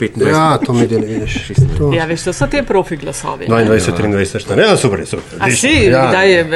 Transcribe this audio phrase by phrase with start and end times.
[0.00, 0.28] 25.
[0.28, 1.52] Ja, to mi ne vidiš.
[1.78, 1.92] To.
[1.92, 3.46] Ja, veš, to so te profi glasovi.
[3.46, 4.60] 22, 23, 24.
[4.60, 5.24] Ja, super, super.
[5.34, 5.68] A Odlično.
[5.68, 6.08] si, Ja.
[6.08, 6.50] kdaj je uh,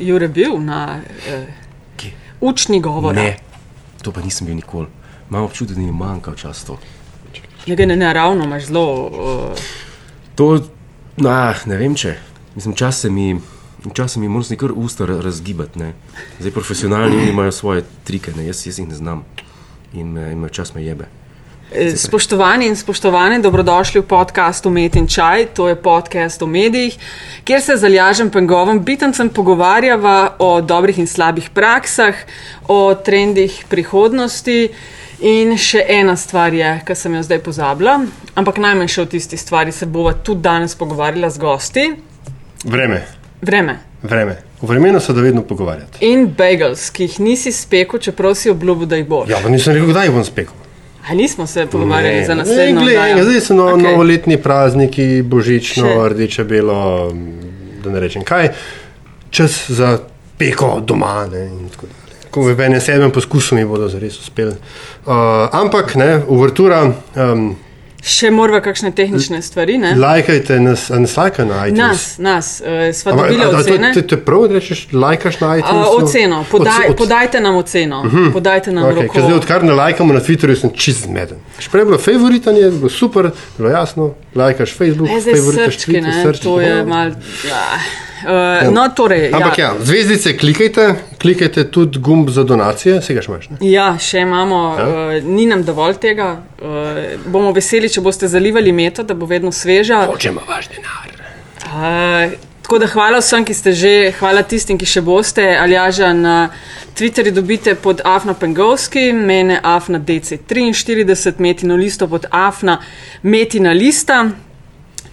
[0.00, 2.06] Jure bil na uh,
[2.42, 3.14] učni govor?
[3.14, 3.36] Ne,
[4.02, 4.86] to pa nisem bil nikoli.
[5.30, 6.78] Imam občutek, da mi manjka včasih to.
[7.66, 9.04] Ne, ne, ne, ravno imaš zelo.
[9.04, 9.58] Uh,
[10.34, 10.60] To,
[11.16, 12.14] na, ne vem če.
[12.54, 13.40] Mislim, čas se mi.
[13.84, 15.78] Včasih mi moraš nekaj usta ra- razgibati.
[15.78, 15.92] Ne.
[16.38, 18.46] Zdaj, profesionalni oni imajo svoje trike, ne.
[18.46, 19.24] Jaz, jaz jih ne znam.
[19.92, 21.06] In, in včasih me jebe.
[21.72, 26.98] Eh, Spoštovani in spoštovane, dobrodošli v podkastu Met in Čaj, to je podcast o medijih,
[27.44, 32.14] kjer se z Aljažem Pengovom bitancem pogovarjava o dobrih in slabih praksah,
[32.68, 34.68] o trendih prihodnosti.
[35.20, 37.94] In še ena stvar je, ki sem jo zdaj pozabila,
[38.36, 41.86] ampak najmanj še o tisti stvari se bova tudi danes pogovarjala z gosti.
[42.64, 43.00] Vreme,
[43.42, 43.78] Vreme.
[44.02, 44.36] vreme.
[44.60, 46.04] V vremenu se da vedno pogovarjati.
[46.04, 49.28] In bagels, ki jih nisi spekel, čeprav si obljubil, da jih boš.
[49.30, 50.65] Ja, pa nisem rekel, kdaj jih bom spekel.
[51.06, 53.24] A nismo se pogovarjali za Ne, naslednjo glej, oddajo?
[53.24, 53.82] Zdaj so no, okay.
[53.82, 56.08] novoletni prazniki, božično, Še.
[56.14, 57.12] rdeče, belo,
[57.84, 58.48] da ne rečem kaj.
[59.30, 59.98] Čas za
[60.38, 61.26] peko doma.
[61.32, 62.26] Ne, in tako dalje.
[62.30, 64.56] Ko v enem sedmem poskusu mi bodo zares uspeli.
[65.06, 65.14] Uh,
[65.52, 66.82] ampak, ne, uvertura,
[67.14, 67.54] um,
[68.06, 69.94] Še moramo kakšne tehnične stvari, ne?
[69.96, 71.78] lajkajte nas, nas lajka na iTunes.
[71.78, 73.90] Nas, nas, uh, sva a- a to- ocene.
[73.94, 75.86] To, to je prav, da rečeš, lajkaš na iTunes?
[75.88, 78.00] Uh, oceno, podaj, podajte nam oceno.
[78.00, 78.32] Uh -huh.
[78.32, 79.20] Podajte nam Okay, roko.
[79.20, 81.38] zdaj, odkar ne lajkamo na Twitterju, sem čist zmeden.
[81.58, 85.74] Še prej je bilo favoritanje, je bilo super, bilo jasno, lajkaš Facebook, E, zdaj favoritaš
[85.74, 86.44] srčki, Twitter, ne, srčki.
[86.44, 86.84] to je ja.
[86.84, 87.14] mal.
[87.48, 87.62] Ja.
[88.16, 89.64] Uh, no, torej, Ampak ja.
[89.64, 90.86] ja, zvezdice klikajte,
[91.20, 93.48] klikajte tudi gumb za donacije, vsega še imaš.
[93.50, 93.58] Ne?
[93.68, 94.86] Ja, še imamo, Ja.
[94.88, 96.30] uh, ni nam dovolj tega.
[96.56, 100.06] Uh, bomo veseli, če boste zalivali meto, da bo vedno sveža.
[100.08, 101.12] Hočemo vaš denar.
[101.66, 105.44] Uh, tako da hvala vsem, ki ste že, hvala tistim, ki še boste.
[105.60, 106.36] Aljaža na
[106.96, 112.82] Twitterju dobite pod Afna Pengovski, mene Afna DC43, Metino listo pod Afna
[113.22, 114.30] Metina lista.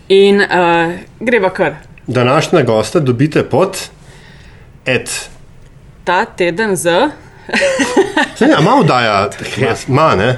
[0.08, 1.74] In uh, greva kar.
[2.08, 3.90] Današnja gosta dobite pod
[4.86, 5.30] et.
[6.04, 6.84] Ta teden z.
[8.38, 9.30] Se ne, malo daja,
[9.88, 10.38] ma ne.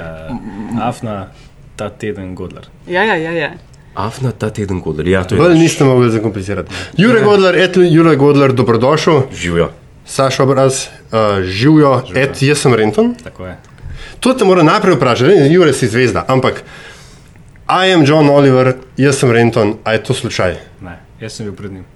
[0.81, 1.27] Afna
[1.75, 2.65] ta teden Godler.
[2.87, 3.31] Ja, ja, ja.
[3.31, 3.51] ja.
[3.93, 5.07] Afna ta teden godler.
[5.07, 6.73] Ja, to je Bolj niste mogli zakomplicirati.
[6.97, 9.21] Jure Godler, et Jure Godler, dobrodošel.
[9.33, 9.84] Živijo.
[10.05, 13.15] Saša obraz, uh, živijo, et jaz sem Renton.
[13.23, 13.57] Tako je.
[14.19, 16.63] To te mora najprej vprašati, ne, Jure si zvezda, ampak
[17.69, 20.55] I am John Oliver, jaz sem Renton, a je to slučaj?
[20.81, 21.85] Ne, jaz sem bil pred njim.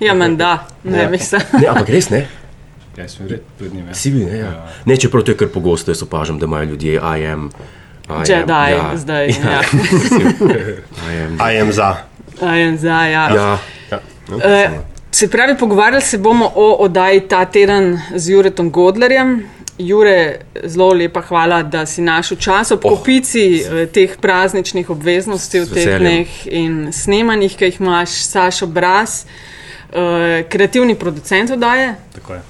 [0.00, 1.40] Ja, menda, ne mislim.
[1.52, 2.24] Ne, ampak res ne.
[2.96, 3.88] Ja, jaz sem bil pred njim.
[3.88, 3.94] Ja.
[3.94, 4.52] Si bil, ne, ja.
[4.84, 7.50] ne čeprav to je kar pogosto, jaz opažam, da imajo ljudje I am.
[8.08, 8.92] I am, Jedi, ja.
[8.96, 9.28] zdaj.
[9.28, 9.60] Ja.
[11.12, 11.38] I am.
[11.52, 11.96] I am za.
[12.42, 12.56] Ja.
[12.56, 13.28] Ja, za, ja.
[13.34, 13.58] Ja,
[14.30, 14.38] Uh,
[15.12, 19.48] se pravi, pogovarjali se bomo o oddaji ta teden z Juretom Godlerjem.
[19.78, 22.98] Jure, zelo lepa hvala, da si našel čas ob Oh.
[22.98, 29.24] kopici eh, teh prazničnih obveznosti v teh dneh in snemanjih, ki jih imaš, Sašo Braz,
[29.92, 31.94] eh, kreativni producent oddaje.
[32.14, 32.42] Tako je.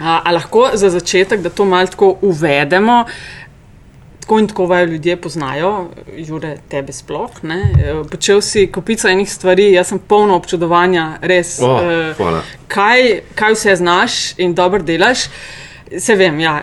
[0.00, 3.04] A, a lahko za začetek, da to malo tako uvedemo.
[4.24, 7.30] Tako in tako vajo ljudje poznajo, Jure, tebe sploh.
[7.42, 7.58] Ne?
[7.78, 11.58] Eh, Počel si kopico enih stvari, jaz sem polno občudovanja, res.
[11.60, 12.40] O, eh, hvala.
[12.68, 15.18] kaj, kaj vse znaš in dobro delaš.
[15.98, 16.62] Se vem, ja.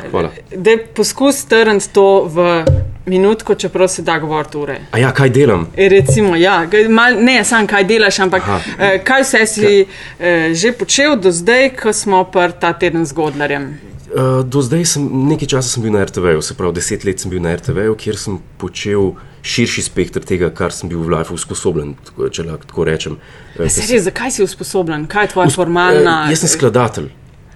[0.56, 2.66] Da poskus trniti to v
[3.06, 4.80] minutko, čeprav se da govoriti ure.
[4.92, 5.68] A ja, kaj delam?
[5.78, 8.60] E, Recimo, ja, mal, ne samo kaj delaš, ampak Aha.
[8.80, 9.86] eh, kaj vse si
[10.20, 13.91] eh, že počel do zdaj, ko smo pr ta teden z Godlerjem.
[14.12, 17.32] Uh, do zdaj sem nekaj časa sem bil na RTV-ju, se pravi, deset let sem
[17.32, 21.94] bil na RTV-ju, kjer sem počel širši spektr tega, kar sem bil v Life usposobljen,
[22.06, 23.16] tako- če lahko tako rečem.
[23.58, 25.08] Eh, Se res, zakaj si usposobljen?
[25.08, 26.26] Kaj je tvoja formalna?
[26.28, 27.08] Eh, Jaz sem skladatelj,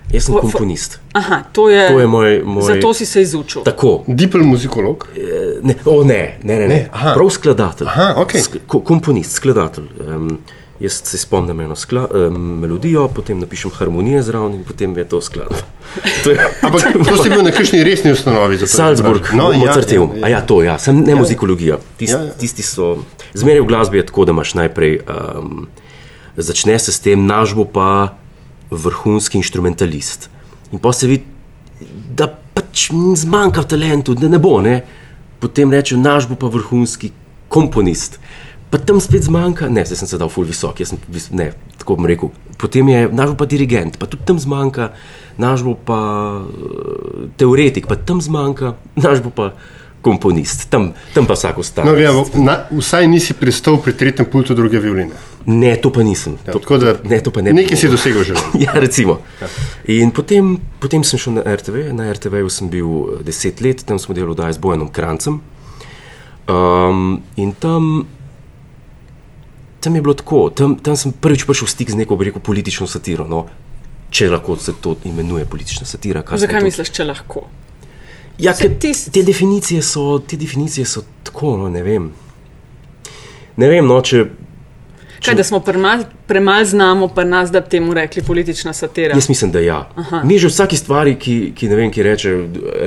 [0.10, 1.00] jaz sem komponist.
[1.14, 3.64] Aha, to je, To je moj- moj- Zato si se izučil.
[3.64, 4.04] Tako.
[4.08, 5.08] Dipl muzikolog.
[5.12, 6.68] Eh, Ne, o, ne, ne, ne, ne.
[6.68, 7.88] Ne, prav skladatelj.
[7.88, 8.42] Aha, okej.
[8.42, 9.86] Sk ko komponist, skladatelj.
[10.00, 10.40] Um,
[10.80, 15.22] jaz se spomnim eno skla, um, melodijo, potem napišem harmonije zraven in potem je to
[15.22, 15.56] skladba.
[16.24, 16.32] To
[16.62, 18.58] Ampak to si bil na kakšni resni ustanovi.
[18.58, 19.38] zato Salzburg, vprašam.
[19.38, 20.12] no, ja, Mozarteum.
[20.16, 21.78] ja, Ja, ja, to, ja, sem ne muzikologija.
[21.98, 22.28] Tist, Ja, ja, ja.
[22.28, 22.34] ja.
[22.34, 22.98] Tisti so.
[23.34, 25.00] Zmeraj v glasbi je tako, da imaš najprej.
[25.08, 25.68] Um,
[26.38, 28.18] začne se s tem, naš bo pa
[28.72, 30.30] vrhunski instrumentalist.
[30.72, 31.24] In pa se vidi,
[32.12, 34.60] da pač zmanjka talentu, da ne bo.
[34.62, 34.82] Ne?
[35.40, 37.12] Potem reče, naš bo pa vrhunski
[37.48, 38.20] komponist.
[38.76, 41.00] Pa tam spet zmanjka, ne, zdaj sem se dal ful visok, jaz sem,
[41.32, 41.46] ne,
[41.80, 42.34] tako bom rekel.
[42.60, 44.90] Potem je naš bo pa dirigent, pa tudi tam zmanjka,
[45.40, 46.00] naš bo pa
[46.44, 49.54] eh, teoretik, pa tam zmanjka, naš bo pa
[50.04, 51.88] komponist, tam, tam pa vsak ostane.
[51.88, 55.16] No, gledamo, na, vsaj nisi pristal pri tretjem pultu druge violine.
[55.48, 56.36] Ne, to pa nisem.
[56.44, 57.56] Ja, to, tako da ne, to pa ne.
[57.56, 58.36] nekaj si dosegel že.
[58.66, 59.22] Ja, recimo.
[59.88, 61.96] In potem, potem sem šel na RTV.
[61.96, 65.40] Na RTV-ju sem bil eh, deset let, tam smo delali z Bojanom Krancem.
[66.46, 68.04] Um, in tam,
[69.86, 72.42] tam je bilo tako, tam, tam sem prvič prišel v stik z neko, bi rekel,
[72.42, 73.28] politično satiro.
[73.30, 73.44] No,
[74.10, 76.24] če lahko se to imenuje politična satira.
[76.26, 77.44] Zakaj tudi- misliš, če lahko?
[78.42, 82.10] Ja, ker te definicije so, te definicije so tako, no, ne vem.
[83.62, 84.26] Ne vem, no, če.
[85.26, 89.16] Kaj, da smo premalo premal znamo, pa nas, da bi temu rekli politična satira.
[89.16, 89.80] Jaz mislim, da ja.
[90.24, 92.34] Mi že v vsaki stvari, ki, ki ne vem, ki reče,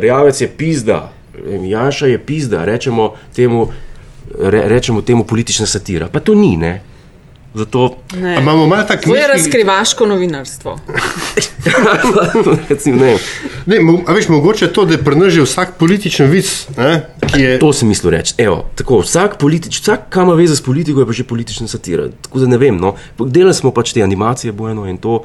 [0.03, 1.01] rjavec je pizda,
[1.62, 3.69] Janša je pizda, rečemo temu,
[4.35, 6.09] re, rečemo temu politična satira.
[6.09, 6.81] Pa to ni, ne.
[7.58, 10.78] Zato, imamo malo tak To je kmečki- razkrivaško novinarstvo.
[12.69, 13.16] recimo, ne,
[13.66, 13.76] Ne,
[14.06, 16.46] a veš, mogoče je to, da je že vsak političen vic,
[16.76, 17.58] ne, ki je.
[17.58, 18.34] to sem mislil reči.
[18.38, 22.08] Evo, tako, vsak, politič, vsak, kam ima veze s politiko, je pa že politična satira.
[22.22, 22.76] Tako da ne vem.
[22.76, 22.94] No.
[23.19, 25.22] Delali smo pač te animacije, bojeno in to.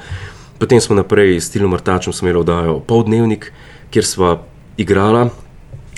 [0.58, 3.52] Potem smo naprej s Tilom Martačem smeli oddajo Poldnevnik,
[3.90, 4.42] kjer sva
[4.78, 5.30] igrala,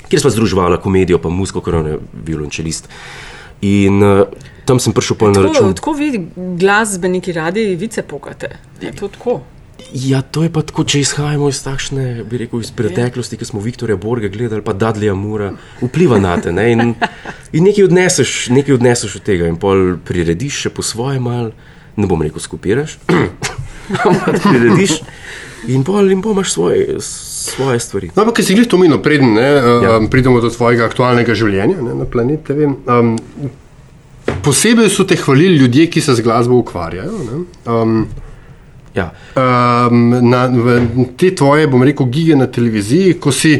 [0.08, 2.88] kjer sva združevala komedijo, pa muziko, ker on je violončelist.
[3.62, 4.26] In uh,
[4.66, 5.74] tam sem prišel pol na Tako, račun.
[5.74, 6.08] tako vi
[6.58, 8.56] glasbeniki radi vice pokate.
[8.80, 9.40] Je to tako?
[9.92, 13.60] Ja, to je pa tako, če izhajamo iz takšne, bi rekel, iz preteklosti, ki smo
[13.62, 16.50] Viktorja Borga gledali, pa Dudleya Mura, vpliva na te.
[16.50, 16.64] Ne?
[16.72, 16.80] In,
[17.52, 21.52] in nekaj, odneseš, nekaj odneseš od tega, in pol prirediš še po svoje, mal,
[21.94, 22.96] ne bom rekel, skupiraš,
[24.08, 24.96] ampak prirediš
[25.70, 28.10] in pol, in pol imaš svoje, svoje stvari.
[28.16, 29.46] No, ampak, ki si jih to minil, preden ne,
[29.84, 29.96] Ja.
[30.00, 32.56] um, pridemo do tvojega aktualnega življenja ne, na planetu.
[32.88, 33.14] Um,
[34.42, 37.18] posebej so te hvalili ljudje, ki se z glasbo ukvarjajo.
[37.26, 37.42] Ne,
[37.72, 38.06] um,
[38.96, 39.10] Ja.
[39.36, 40.46] um, na,
[41.20, 43.58] te tvoje, bom rekel, gige na televiziji, ko si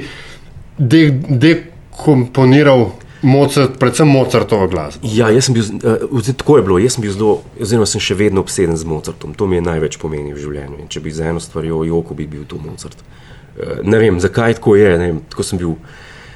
[0.78, 2.86] de, dekomponiral
[3.26, 5.04] Mozart, predvsem Mozartovo glasbo.
[5.12, 8.16] Ja, jaz sem bil, uh, tako je bilo, jaz sem bil zelo, oziroma sem še
[8.16, 10.80] vedno obseden z Mozartom, to mi je največ pomeni v življenju.
[10.80, 13.04] In če bi za eno stvarjo joko, bi bil to Mozart.
[13.56, 15.76] Uh, ne vem, zakaj tako je, ne vem, tako sem bil,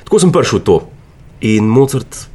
[0.04, 0.78] tako sem prišel v to.
[1.48, 2.26] In Mozart,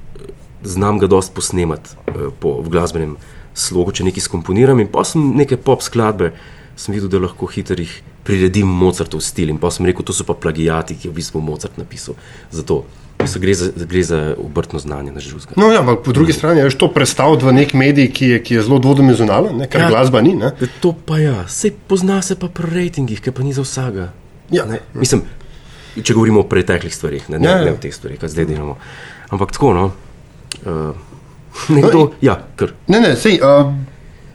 [0.66, 3.16] znam ga dosti posnemati uh, po, v glasbenem
[3.54, 6.34] slogu, če nekaj skomponiram in pa sem neke pop skladbe,
[6.76, 7.94] sem videl, da lahko hitro jih
[8.26, 11.40] priredim Mozartov stil in pa sem rekel, to so pa plagijati, ki je v bistvu
[11.46, 12.18] Mozart napisal.
[12.52, 12.84] Zato
[13.22, 15.56] bistvu gre, za, gre za obrtno znanje na življenje.
[15.56, 18.58] No, ja, ampak po drugi strani je to predstavljati v nek medij, ki je, ki
[18.58, 19.90] je zelo dvodimenzionalen, ne, ker Ja.
[19.90, 20.36] glasba ni.
[20.36, 20.52] Ne.
[20.82, 24.12] To pa ja, se pozna se pa pri rejtingih, ki pa ni za vsega.
[24.52, 24.66] Ja.
[24.66, 25.24] Ne, mislim,
[25.96, 27.66] če govorimo o preteklih stvarih, ne, ne, Ja, ja.
[27.66, 28.78] ne o teh stvarih, ki zdaj delamo.
[29.32, 29.86] Ampak tako, no.
[30.64, 30.96] Uh,
[31.70, 32.74] nekdo, ja, kar.
[32.88, 33.72] Ne, ne, sej, uh,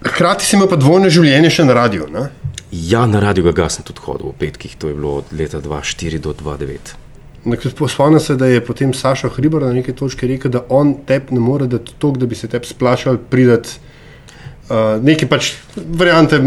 [0.06, 2.08] hkrati si imel pa dvojno življenje še na radiju.
[2.12, 2.28] Ne?
[2.70, 6.20] Ja, na radio ga sem tudi hodil v petkih, to je bilo od leta 2004
[6.22, 6.96] do 2009.
[7.88, 11.40] Spomnim se, da je potem Saša Hribar na neki točki rekel, da on tep ne
[11.40, 13.80] more dati toliko, da bi se tep splašal pridati.
[14.70, 15.46] Uh, Nekaj pač
[15.98, 16.38] variante,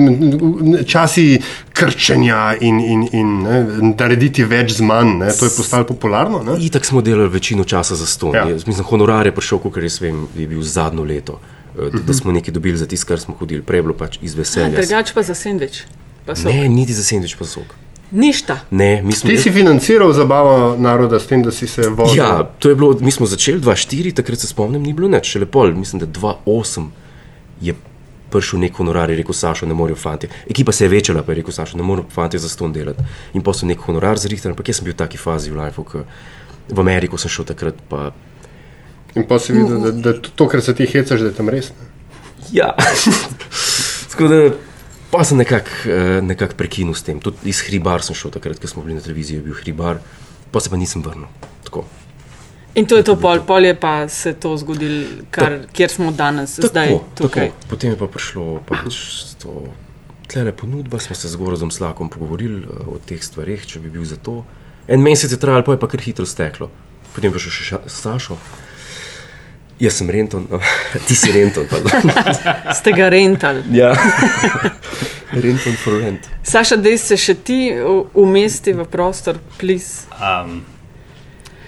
[0.88, 1.42] časi
[1.76, 3.58] krčenja in, in, in ne,
[4.00, 5.18] narediti več z manj.
[5.20, 6.40] Ne, to je postalo popularno.
[6.44, 6.56] Ne?
[6.64, 8.32] Itak smo delali večino časa za ston.
[8.36, 8.46] Ja.
[8.48, 8.56] Ja.
[8.64, 11.40] Mislim, honorar je prišel, kot jaz vem, je bil zadnjo leto.
[11.76, 14.36] eh, Da, da smo nekaj dobili za tisto, kar smo hodili, prej bilo pač iz
[14.36, 14.72] veselja.
[14.72, 15.84] Drugač pa za sendvič.
[16.26, 16.48] Pa so.
[16.48, 17.76] Ne, niti za sendvič pa sok.
[18.14, 18.60] Ništa.
[18.72, 22.22] Ne, mi smo Ti si financiral zabavo naroda s tem, da si se vozil.
[22.22, 25.46] Ja, to je bilo, mi smo začeli 2-4, takrat se spomnim, ni bilo nič, šele
[25.46, 26.88] pol, mislim, da 2-8
[27.62, 27.74] je
[28.34, 30.28] prišel nek honorar, je rekel Sašo, ne morejo fanti.
[30.50, 33.06] Ekipa se je večala, pa je rekel Sašo, ne morejo fanti za ston delati.
[33.38, 35.86] In pa so nek honorar zrihtali, ampak jaz sem bil v taki fazi v lifeu,
[35.86, 36.06] ko
[36.70, 38.12] v Ameriko sem šel takrat, pa
[39.14, 41.70] In pa si videl, da, da to, kar se ti hecaš, da je tam res.
[41.78, 41.94] Ne?
[42.52, 42.74] ja.
[44.12, 44.40] Tako da,
[45.12, 47.20] pa sem nekako eh, nekak prekinil s tem.
[47.22, 50.02] Tudi iz hribar sem šel takrat, ko smo bili na televiziji, je bil hribar,
[50.52, 51.30] pa se pa nisem vrnil.
[51.66, 51.86] Tako.
[52.76, 56.56] In to je to pol, pol je pa se to zgodilo, kar, kjer smo danes,
[56.58, 57.52] zdaj tukaj.
[57.54, 57.70] Tako.
[57.70, 58.98] Potem je pa prišlo pač
[59.38, 59.70] to.
[60.28, 64.06] Tlele ponudba, smo se z Gorazom Slakom pogovorili uh, o teh stvarih, če bi bil
[64.08, 64.40] za to.
[64.88, 66.72] En mesec je trajalo, pa je pa kar hitro steklo.
[67.14, 68.38] Potem je prišel še ša- Sašo.
[69.80, 70.58] Jaz sem Renton, no,
[71.08, 71.70] ti si Renton.
[72.80, 73.62] Ste ga rentali.
[73.78, 73.94] ja,
[75.46, 76.26] Renton for rent.
[76.42, 77.60] Saša, da se še ti
[78.14, 80.06] umesti v prostor, plis.
[80.18, 80.64] Um,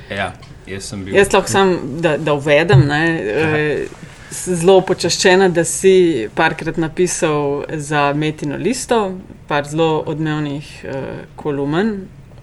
[0.10, 0.32] ja,
[0.68, 1.16] jaz sem bil.
[1.16, 2.88] Jaz lahko sam, da, da uvedem.
[2.88, 3.88] Ne, eh,
[4.36, 8.98] Zelo počaščena, da si parkrat napisal za Metino listo,
[9.48, 10.98] par zelo odmevnih uh,
[11.40, 11.94] kolumen.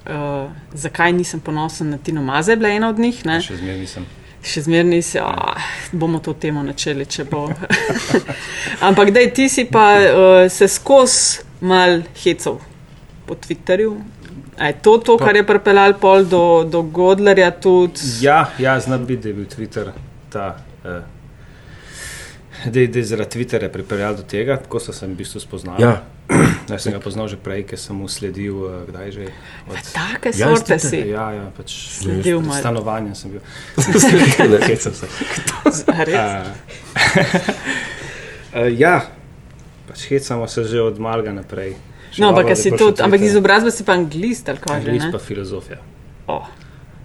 [0.07, 3.21] Uh, zakaj nisem ponosen na Tino Maze, bila ena od njih?
[3.27, 3.41] Ne?
[3.45, 4.07] Še zmeraj nisem.
[4.43, 5.53] Še zmeraj nisi, a,
[5.93, 7.45] bomo to temo načeli, če bo.
[8.89, 12.63] Ampak da ti si pa uh, se skozi mal hecov
[13.27, 13.95] po Twitterju.
[14.59, 18.01] A je to to, kar je pripeljal pol do, do Godlerja tudi?
[18.21, 19.93] Ja, ja zna biti, da je bil Twitter
[20.29, 20.57] ta.
[20.85, 21.03] Uh,
[22.63, 25.83] Da je, zaradi Twitterja pripeljal do tega, tako so se v bistvu spoznali.
[25.83, 26.03] Ja,
[26.69, 29.25] Jaz sem ga poznal že prej, ker sem mu sledil, uh, kdaj že.
[29.67, 31.01] Od, Take Ja, sorte si.
[31.11, 32.55] ja, ja, pač Sledil malo.
[32.55, 33.43] stanovanja sem bil.
[34.47, 34.61] Ne.
[34.63, 35.07] Hecam se.
[35.91, 36.03] A?
[36.07, 36.47] Uh,
[38.63, 39.11] uh, ja,
[39.89, 41.75] pač hecamo se že od malega naprej.
[42.19, 44.89] No, ampak si tudi, ampak izobrazba si pa anglist ali kaj že.
[44.89, 45.13] Angliz ne?
[45.13, 45.79] pa filozofija.
[46.27, 46.45] Oh,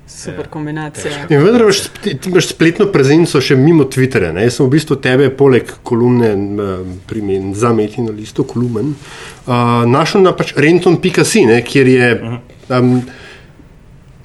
[0.07, 0.49] super Ja.
[0.51, 1.11] kombinacija.
[1.29, 4.33] In vendar imaš, ti imaš spletno prezenco še mimo Twitterja.
[4.33, 4.43] Ne?
[4.47, 6.59] Jaz sem v bistvu tebe, poleg kolumne m,
[7.07, 8.93] pri meni za Meti na listu, kolumn,
[9.47, 9.53] uh,
[9.87, 12.09] našel na pač renton.si, ne, kjer je
[12.69, 12.91] um,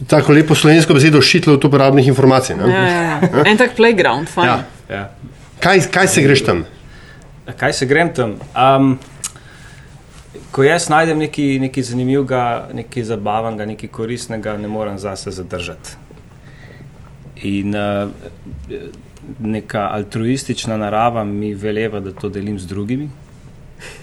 [0.09, 2.57] tako lepo slovensko besedo šitlo od uporabnih informacij.
[2.57, 2.69] Ne?
[2.71, 3.45] Ja, ja, ja.
[3.47, 4.47] En tak playground, fajn.
[4.47, 4.59] Ja.
[4.91, 5.03] Ja.
[5.63, 6.65] Kaj, kaj se greš tam?
[7.59, 8.37] Kaj se grem tam?
[8.55, 8.99] Um,
[10.53, 15.97] ko jaz najdem nekaj, nekaj zanimivega, nekaj zabavnega, nekaj koristnega, ne morem zase zadržati.
[17.43, 18.11] In uh,
[19.41, 23.11] neka altruistična narava mi veleva, da to delim z drugimi.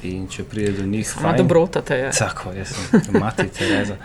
[0.03, 2.11] In če pride do njih, Sama dobrota te je.
[2.17, 3.95] Tako, jaz sem mati Tereza.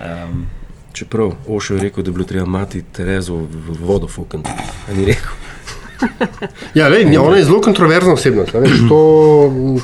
[0.00, 0.46] Um,
[0.92, 4.50] Čeprav Ošo je rekel, da bi bilo treba mati Terezo v vodo fukati.
[4.88, 5.43] A ni rekel.
[6.78, 8.52] Ja, lej, ona je zelo kontroverzna osebnost.
[8.54, 8.98] Veš, to,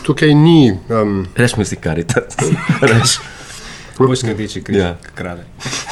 [0.03, 0.73] tukaj ni.
[0.89, 2.37] Um, Reš mi si karitas.
[2.91, 3.19] Reš.
[3.99, 4.87] Vojska rdeči križ, Ja.
[4.87, 4.97] ja.
[5.15, 5.45] krade.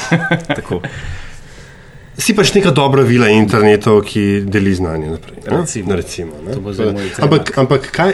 [0.57, 0.81] Tako.
[2.17, 5.37] Si pač neka dobra vila internetov, ki deli znanje naprej.
[5.45, 5.57] ne?
[5.57, 5.95] Recimo.
[5.95, 6.55] Recimo ne?
[6.57, 7.23] Moj tema.
[7.23, 8.11] ampak, ampak kaj,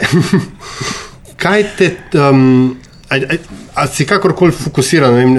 [1.36, 1.88] kaj te.
[2.14, 2.76] Um,
[3.10, 3.38] a, a,
[3.74, 5.14] a si kakorkoli fokusiran?
[5.16, 5.34] ne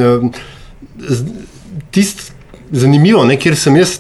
[2.72, 4.00] zanimivo, ne, kjer sem jaz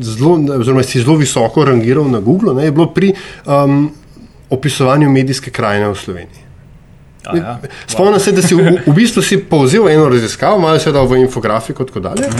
[0.00, 3.12] zelo, oziroma si zelo visoko rangiral na Google, ne, je bilo pri
[3.46, 3.90] um,
[4.50, 6.44] opisovanju medijske krajine v Sloveniji.
[7.28, 7.58] A, ja.
[7.86, 11.18] Spomnim se, da si v, v bistvu si povzel eno raziskavo, malo se dal v
[11.20, 12.30] infografiko in tako dalje.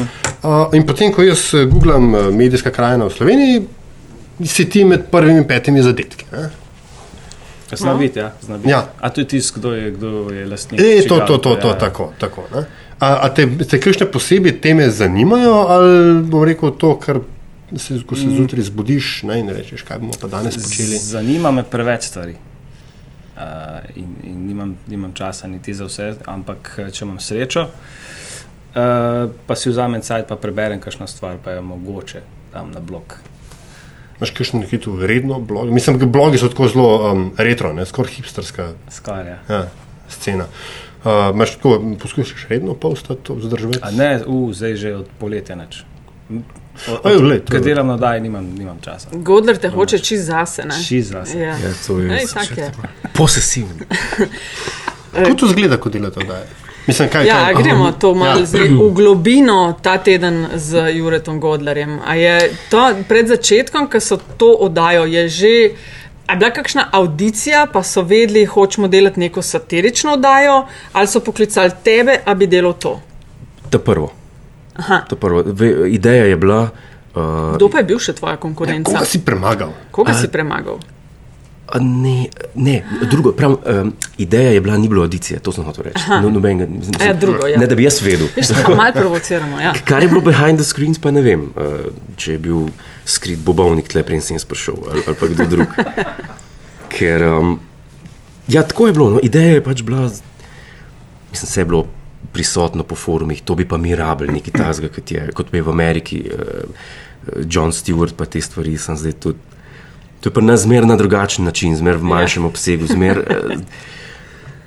[0.43, 3.61] Uh, in potem, ko jaz eh, googlam eh, medijska krajina v Sloveniji,
[4.47, 6.25] si ti med prvimi petimi zadetki.
[6.33, 6.49] Ne?
[7.77, 8.33] Zna biti, ja.
[8.41, 8.71] Zna biti.
[8.71, 8.87] Ja.
[9.01, 10.81] A to je tisto, kdo je, kdo je lastnik.
[10.81, 11.79] E, to, to, to, to, ja, ja.
[11.79, 12.13] tako.
[12.19, 12.65] tako ne?
[13.00, 17.21] A, a te, te kakšne posebej teme zanimajo, ali bom rekel to, kar
[17.76, 20.99] se, ko se zjutraj zbudiš ne, in rečeš, kaj bomo pa danes počeli.
[20.99, 22.35] Zanima me preveč stvari.
[23.38, 23.45] Uh,
[23.95, 29.71] in in nimam, nimam časa niti za vse, ampak če imam srečo, uh, pa si
[29.71, 33.14] vzamem cajt, pa preberem kakšno stvar, pa je mogoče tam na blog.
[34.19, 35.71] Imaš kakšen hitu redno blog?
[35.71, 39.38] Mislim, da blogi so tako zelo um, retro, ne, skoraj hipsterska Skarja.
[39.49, 39.69] ja,
[40.11, 40.50] scena.
[40.50, 40.88] Uh,
[41.35, 43.78] imaš tako, poskušaš redno postati, to vzdrževati?
[43.83, 45.85] A ne, uh, zdaj že od poletja neč.
[47.50, 49.09] Ker delam na oddaji, nimam, nimam časa.
[49.12, 50.64] Godler te hoče čist zase.
[50.64, 50.75] Ne?
[50.83, 51.38] Šiz zase.
[51.38, 51.57] Ja.
[51.59, 52.26] Ja, to je Ej,
[52.57, 52.73] je.
[53.14, 53.75] posesivno.
[55.14, 56.47] Kako to zgleda, ko delate oddaje?
[56.87, 58.64] Mislim, kaj, Ja, kaj, a gremo to malo Ja.
[58.64, 58.73] ja.
[58.73, 61.99] v globino ta teden z Juretom Godlerjem.
[62.07, 65.71] A je to pred začetkom, ko so to oddajo, je že.
[66.28, 71.20] A je bila kakšna audicija, pa so vedeli, hočemo delati neko satirično oddajo, ali so
[71.20, 73.00] poklicali tebe, da bi delal to?
[73.70, 74.12] To prvo.
[74.76, 75.00] Aha.
[75.08, 75.42] To prvo.
[75.47, 76.68] Ve, ideja je bila.
[77.14, 78.92] Uh, Kdo pa je bil še tvoja konkurenca?
[78.92, 79.73] Koga si premagal?
[79.90, 80.76] Koga si premagal?
[81.81, 86.01] Ne, ne, drugo, prav, um, ideja je bila, ni bilo audicije, to sem hotel reči.
[86.23, 87.59] No, nobenega, mislim, Ja, drugo, ja.
[87.59, 88.27] Ne, da bi jaz vedel.
[88.77, 89.61] Malo provociramo.
[89.61, 89.75] Ja.
[89.85, 92.71] Kar je bilo behind the screens, pa ne vem, uh, če je bil
[93.05, 95.77] skrit bobovnik tle, preden sem jaz prišel ali, ali pa kdo drug.
[96.89, 97.59] Ker, um,
[98.49, 99.11] ja, tako je bilo.
[99.11, 100.07] No, ideja je pač bila,
[101.31, 101.85] mislim, se je bilo
[102.33, 105.77] prisotno po forumih, to bi pa mi rabili, nekaj tasga, kot je, kot je v
[105.77, 109.45] Ameriki, uh, John Stewart, pa te stvari sem zdaj tudi.
[110.21, 112.87] To je pri nas zmer na drugačen način, zmer v manjšem obsegu.
[112.87, 113.57] Zmer, eh,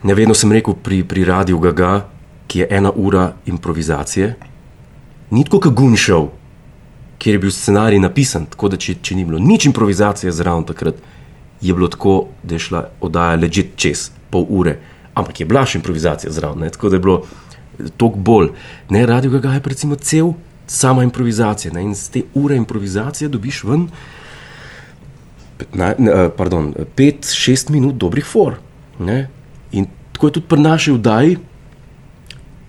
[0.04, 2.08] ne vedno sem rekel pri, pri Radiu Gaga,
[2.48, 4.36] ki je ena ura improvizacije,
[5.32, 6.30] ni tako kot Gunšov,
[7.18, 10.96] kjer je bil scenarij napisan, tako da če, če ni bilo nič improvizacije zraven takrat,
[11.62, 14.80] je bilo tako, da je šla oddaja ležet čez pol ure,
[15.14, 17.22] ampak je bila še improvizacija zraven, tako da je bilo
[17.98, 18.50] toliko bolj.
[18.90, 20.34] Ne, Radio Gaga je pa recimo cel,
[20.68, 21.84] sama improvizacija ne?
[21.84, 23.88] in z te ure improvizacije dobiš ven.
[25.74, 28.58] 5-6 minut dobrih for.
[29.00, 29.28] Ne?
[29.72, 31.38] In tako je tudi pri naši vdaji,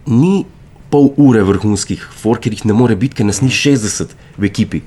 [0.06, 0.44] ni
[0.90, 4.82] pol ure vrhunskih for, ker jih ne more biti, ker nas ni 60 v ekipi.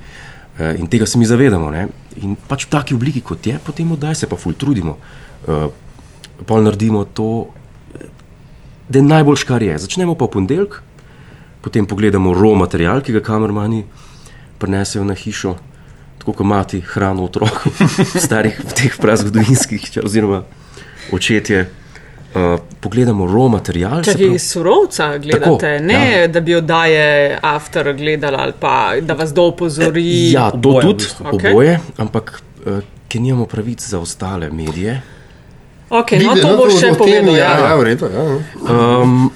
[0.59, 1.69] Eh, In tega se mi zavedamo.
[1.71, 1.87] Ne?
[2.21, 4.97] In pač v taki obliki, kot je, potem oddaj se pa ful trudimo.
[5.47, 5.69] Eh,
[6.45, 7.47] Pol naredimo to,
[8.89, 9.77] da je najboljš, kar je.
[9.79, 10.81] Začnemo pa v ponedeljek,
[11.63, 13.85] potem pogledamo raw material, ki ga kamermani
[14.59, 15.55] prinesejo na hišo,
[16.25, 17.69] tako kot mati hrano otroku,
[18.17, 20.43] starih teh prazgodovinskih, oziroma
[21.11, 21.69] očetje.
[22.35, 22.41] Uh,
[22.81, 24.01] pogledamo raw material.
[24.03, 26.27] se Če vi surovca gledate, Tako, ne ja.
[26.27, 27.05] da bi oddaje
[27.41, 30.31] after gledali ali pa da vas do opozori.
[30.31, 31.25] Ja, to Oboje v tudi, bistvu.
[31.29, 31.51] Okej.
[31.51, 32.33] oboje, ampak
[32.65, 35.01] uh, ker nimamo pravic za ostale medije,
[35.87, 37.29] Okay, no, Vide- to no, boš še povedal.
[37.29, 37.75] Ja, ja, Ja.
[37.77, 38.09] v redu.
[38.09, 38.23] Ja.
[38.99, 39.29] um,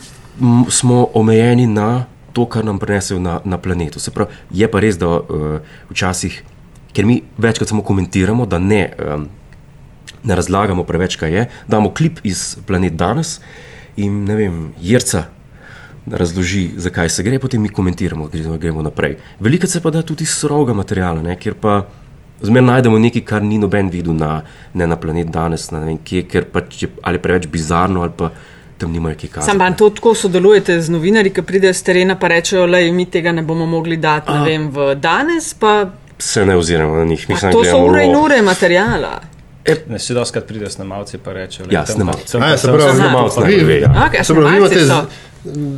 [0.68, 2.04] smo omejeni na
[2.34, 4.00] to, kar nam prinesejo na, na planetu.
[4.00, 6.42] Se pravi, je pa res, da uh, včasih,
[6.94, 9.28] ker mi večkrat samo komentiramo, da ne, um,
[10.24, 13.40] ne razlagamo preveč, kaj je, damo klip iz planet danes
[13.98, 15.26] in ne vem, jerca.
[16.10, 19.18] Razloži, zakaj se gre, potem mi komentiramo, gremo, gremo naprej.
[19.40, 21.84] Veliko se pa da tudi iz surovega materiala, ne, kjer pa
[22.42, 24.42] zmeraj najdemo nekaj, kar ni noben videl na,
[24.74, 28.16] ne na planet danes, na ne vem kje, ker pač je ali preveč bizarno, ali
[28.18, 28.32] pa
[28.80, 29.58] tam nimajo kaj kazati.
[29.58, 33.32] Sam to tako sodelujete z novinarji, ki pridejo z terena in rečejo, da mi tega
[33.32, 35.54] ne bomo mogli dati vem, v danes.
[35.54, 37.30] Pa, se ne oziramo na njih.
[37.30, 39.22] Mislim, to so ure in ure materijala.
[39.88, 42.38] Ne, še doskrat pridejo snemalci pa rečejo, Ja, "Lej, tam snemalci.
[42.38, 43.90] ja, se pravi, snemalci najbolj ve, ja.
[44.02, 44.94] Okay, Se pravi, vi imate z,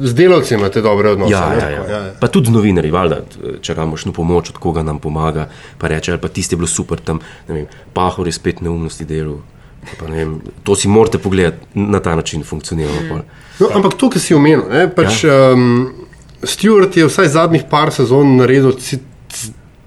[0.02, 1.34] z delavci imate dobre odnose.
[1.34, 1.56] Ja, ne?
[1.56, 2.14] ja, Tako, ja.
[2.20, 3.18] Pa tudi z novinarji, valjda,
[3.62, 6.68] če imamo šno pomoč, od koga nam pomaga, pa reče, ali pa tisti je bilo
[6.68, 9.42] super tam, ne vem, pahor je spet neumnosti delal.
[10.00, 13.02] Pa ne Vem, to si morate pogledati, na ta način funkcioniramo.
[13.10, 13.20] pol.
[13.60, 15.52] No, ampak to, kar si omenil, ne, pač, ja.
[15.52, 15.90] um,
[16.44, 18.72] Stewart je vsaj zadnjih par sezon naredil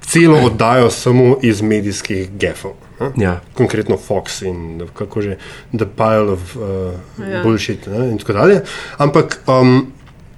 [0.07, 2.73] celo oddajo samo iz medijskih gefov.
[3.17, 3.41] Ja.
[3.55, 5.37] Konkretno Fox in kako že
[5.77, 6.63] The Pile of uh,
[7.19, 7.29] Ja.
[7.29, 7.43] ja.
[7.43, 8.61] Bullshit ne, in tako dalje.
[8.99, 9.93] Ampak um,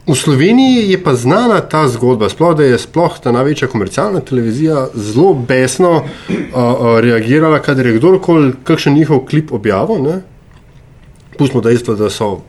[0.07, 4.89] v Sloveniji je pa znana ta zgodba, sploh da je sploh ta največja komercialna televizija
[4.95, 10.03] zelo besno uh, uh, reagirala, kadar je kdorkoli kakšen njihov klip objavil.
[10.03, 10.21] Ne.
[11.39, 12.41] Pustimo dejstvo, da so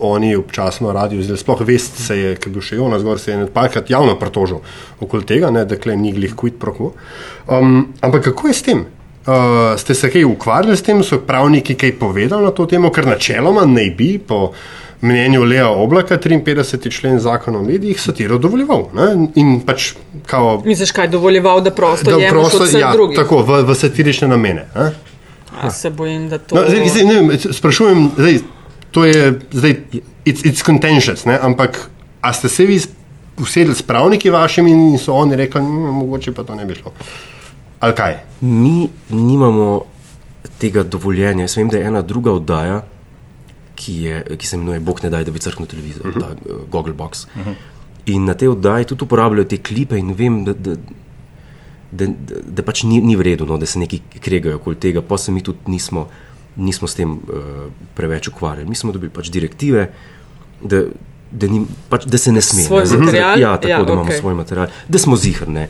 [0.00, 3.32] oni občasno radi vzeli, sploh vest se je, ki je bil še Jonas Gor, se
[3.32, 4.62] je nekajkrat javno pritožil
[5.00, 6.92] okoli tega, ne, da klej ni glih quid pro quo.
[7.48, 8.84] Um, ampak kako je s tem?
[9.20, 13.06] Uh, ste se kaj ukvarjali s tem, so pravniki kaj povedali na to temo, ker
[13.06, 14.50] načeloma naj bi po
[15.00, 16.90] mnenju Lea Oblaka 53.
[16.90, 18.88] člen zakona o medijih satiro dovoljeval.
[18.94, 19.28] Ne?
[19.34, 19.92] In pač
[20.26, 23.16] kao, Misliš, kaj dovoljeval, da prosto jemlješ prosto, ja, drugih?
[23.16, 24.66] tako, v, v satirične namene.
[24.76, 24.90] Ne?
[25.60, 26.54] A se bojim, da to.
[26.54, 28.38] No, zdaj, zdaj, ne, sprašujem, zdaj,
[28.90, 29.76] to je zdaj,
[30.24, 31.38] it's, it's contentious, ne?
[31.42, 32.80] ampak a ste se vi
[33.40, 36.92] usedli s pravniki vašimi in so oni rekli, "Mm, mogoče pa to ne bi šlo.
[37.80, 38.16] Ali kaj?
[38.40, 39.82] Mi nimamo
[40.58, 41.44] tega dovoljenja.
[41.44, 42.82] Jaz vem, da je ena druga oddaja,
[43.74, 46.20] ki, je, ki se imenuje Bog ne daj, da bi crknil televizijo, uh -huh.
[46.20, 47.24] ta uh, Google Box.
[47.24, 47.54] Uh -huh.
[48.06, 50.74] In na tej oddaji tudi uporabljajo te klipe in vem, da, da,
[51.92, 55.18] da, da, da pač ni, ni vredno, no, da se neki kregajo okoli tega, pa
[55.18, 56.08] se mi tudi nismo,
[56.56, 58.68] nismo s tem uh, preveč ukvarjali.
[58.68, 59.90] Mi smo dobili pač direktive,
[60.62, 60.82] da,
[61.30, 62.66] da, ni, pač, da se ne sme.
[62.66, 63.40] Svoj ne, material?
[63.40, 64.20] Ja, tako Ja, da imamo okay.
[64.20, 65.68] svoj material, da smo zihrne.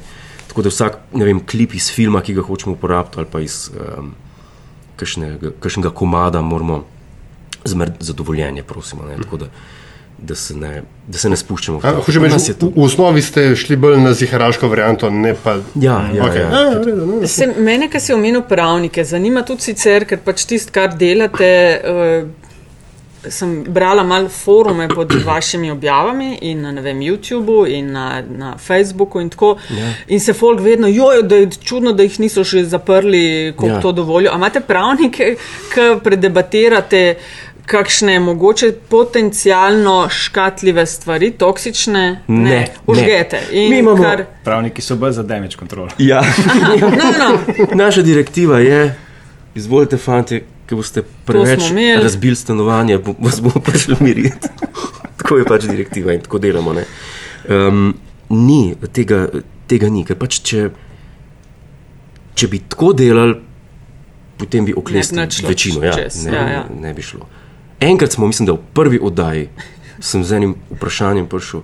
[0.50, 4.14] Tako da vsak vem, klip iz filma, ki ga hočemo uporabiti, ali pa iz um,
[4.98, 6.82] kakšnega, kakšnega komada, moramo
[7.64, 9.06] zmer zadovoljenje, prosimo.
[9.06, 9.50] Ne, tako da,
[10.22, 12.02] da, se ne, da se ne spuščamo v to.
[12.06, 15.56] Hočem reči, nas je v, v osnovi ste šli bolj na ziharaško varianto, ne pa.
[15.74, 16.42] Ja, ja, okay.
[16.44, 16.50] ja.
[16.50, 17.22] A, v redu, no.
[17.28, 21.50] Se, mene, ki si omenil pravnike, zanima tudi sicer, ker pač tisto, kar delate.
[21.80, 22.48] Uh,
[23.20, 28.54] Sem brala malo forume pod vašimi objavami in na ne vem, YouTubu in na, na
[28.56, 29.20] Facebooku.
[29.20, 29.50] In, tako.
[29.76, 29.90] Ja.
[30.09, 33.76] in se folk vedno, jojo, da je čudno, da jih niso še zaprli, koliko ja.
[33.76, 33.83] Ja.
[33.85, 34.33] to dovolijo.
[34.33, 35.35] A imate pravnike,
[35.74, 37.02] ki predebatirate
[37.70, 42.22] kakšne mogoče potencialno škatljive stvari, toksične?
[42.28, 42.56] Ne,
[42.87, 43.40] užgete.
[43.44, 43.56] ne.
[43.56, 45.88] In Mi imamo- kar, Pravniki so bolj za damage control.
[46.00, 46.22] Ja.
[46.80, 47.38] no, no,
[47.74, 48.94] Naša direktiva je,
[49.54, 51.62] izvolite, fanti, ki boste preveč
[51.96, 54.48] razbili stanovanje, bo- vas bomo prišli miriti.
[55.16, 56.72] tako je pač direktiva in tako delamo.
[56.72, 56.85] ne.
[57.48, 57.94] Um,
[58.28, 58.61] ni,
[58.92, 59.28] tega,
[59.66, 60.70] tega ni, ker pač če,
[62.35, 63.35] če bi tako delali,
[64.38, 64.80] potem bi Ne
[65.33, 65.85] šlo večino.
[65.85, 66.64] Ja, ne, ja, ja.
[66.80, 67.26] ne bi šlo.
[67.80, 69.48] Enkrat smo, mislim, da v prvi oddaji
[70.00, 71.60] sem z enim vprašanjem prišel.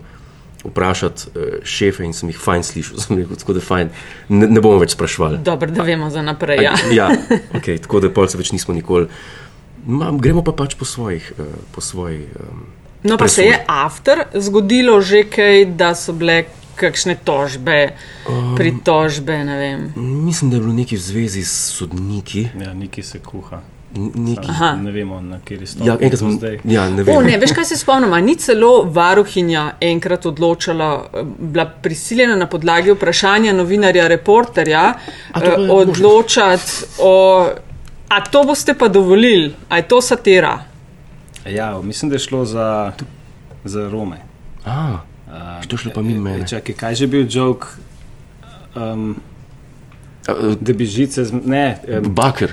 [0.67, 3.91] Vprašati uh, šefe, in sem jih fajn slišal, sem rekel, tako da fajn,
[4.29, 5.39] ne, ne bomo več sprašvali.
[5.39, 6.65] dobro, da vemo za naprej.
[6.65, 6.73] Ja.
[6.93, 7.09] ja
[7.57, 9.07] okay, tako da pol se več nismo nikoli.
[9.87, 11.33] Ma, gremo pa pač po svojih.
[11.39, 12.67] Uh, po svoji, um,
[13.07, 13.47] No, pa se presoji.
[13.47, 16.45] je after zgodilo že kaj, da so bile
[16.77, 17.93] kakšne tožbe,
[18.27, 19.81] Um, pritožbe, ne vem.
[20.25, 22.49] Mislim, da je bilo nekaj v zvezi s sodniki.
[22.59, 23.61] Ja, neki se kuha.
[23.97, 24.77] Neki, Aha.
[24.77, 26.59] Ne vemo, na kateri stopni ja, enkrat smo zdaj.
[26.65, 27.17] Ja, ne vem.
[27.17, 28.13] O, ne, veš, kaj se spomnim?
[28.13, 34.95] a Ni celo varuhinja enkrat odločala, eh, bila prisiljena na podlagi vprašanja novinarja, reporterja,
[35.35, 37.49] eh, odločati o.
[38.09, 40.59] A to boste pa dovolili, a je to satira?
[41.49, 42.93] Ja, mislim, da je šlo za,
[43.65, 44.17] za Rome.
[44.65, 46.47] A, Uh, to šlo pa mimo mene.
[46.47, 47.67] Čakaj, kaj je že bil jok?
[48.77, 49.17] Um,
[50.29, 51.25] uh, da bi žice.
[51.25, 52.53] Z, ne, um, Baker,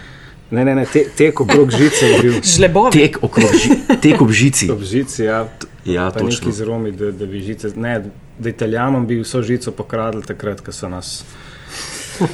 [0.54, 2.34] ne, ne, ne te, tek okrog žice je bil.
[2.46, 2.92] Žlebovi.
[2.94, 4.70] tek, okrog ži, tek ob žici.
[4.70, 5.48] Ob žici, ja.
[5.84, 6.30] Ja, pa točno.
[6.39, 7.74] neki z Romi, da, da bi žice.
[7.76, 7.98] Ne,
[8.39, 11.24] da Italijanom bi vso žico pokradli takrat, ko so nas.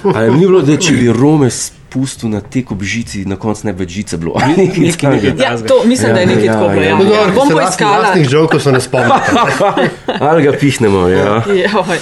[0.06, 3.66] Ali ni bilo, da če bi Rome s pustil na tek ob žici, na koncu
[3.66, 4.36] ne bi več žice bilo.
[4.36, 6.82] Ali nekaj nekaj- nekaj- Ja, to mislim, da je Ja, nekaj ja, tako bilo.
[6.82, 6.90] ja.
[6.90, 6.96] Ja.
[6.96, 7.32] No, dobro, Ja.
[7.34, 7.98] Bom poiskala.
[8.00, 9.32] Lastnih žokov so ne spomnite.
[10.30, 11.42] Ali ga pihnemo, ja.
[11.48, 11.98] Joj.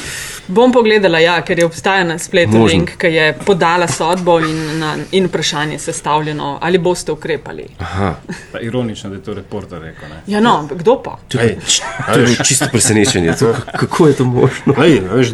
[0.48, 2.66] Bom pogledala, ja, ker je obstaja na spletu Možno.
[2.66, 7.66] link, ki je podala sodbo in, na, in vprašanje sestavljeno, ali boste ukrepali.
[7.80, 8.14] Aha,
[8.52, 10.10] Pa ironično, da je to reporter rekel.
[10.10, 10.22] Ne?
[10.28, 11.18] Ja, no, kdo pa?
[11.28, 11.58] to je,
[12.14, 13.36] to je čisto presenečenje.
[13.40, 14.74] To, kako je to možno?
[14.78, 15.34] Lej, veš,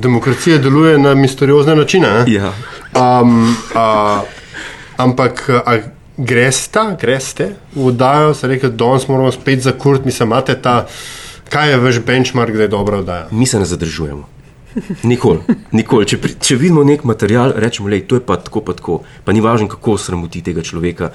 [0.00, 2.08] demokracija deluje na misteriozne načine.
[2.08, 2.32] ne?
[2.32, 2.52] Ja.
[2.94, 4.22] Um, a,
[4.96, 5.78] ampak a
[6.16, 10.86] greste, greste v oddajo, se reče, danes moramo spet zakuriti, mislim, imate ta,
[11.48, 13.28] kaj je vaš benchmark, da je dobra oddaja.
[13.30, 14.39] Mi se ne zadržujemo.
[15.02, 15.38] Nikoli.
[15.72, 16.06] Nikoli.
[16.06, 18.96] Če, pri, če vidimo nek material, rečemo, da je to pa tako, pa tako.
[19.24, 21.10] Pa ni važno, kako sramoti tega človeka.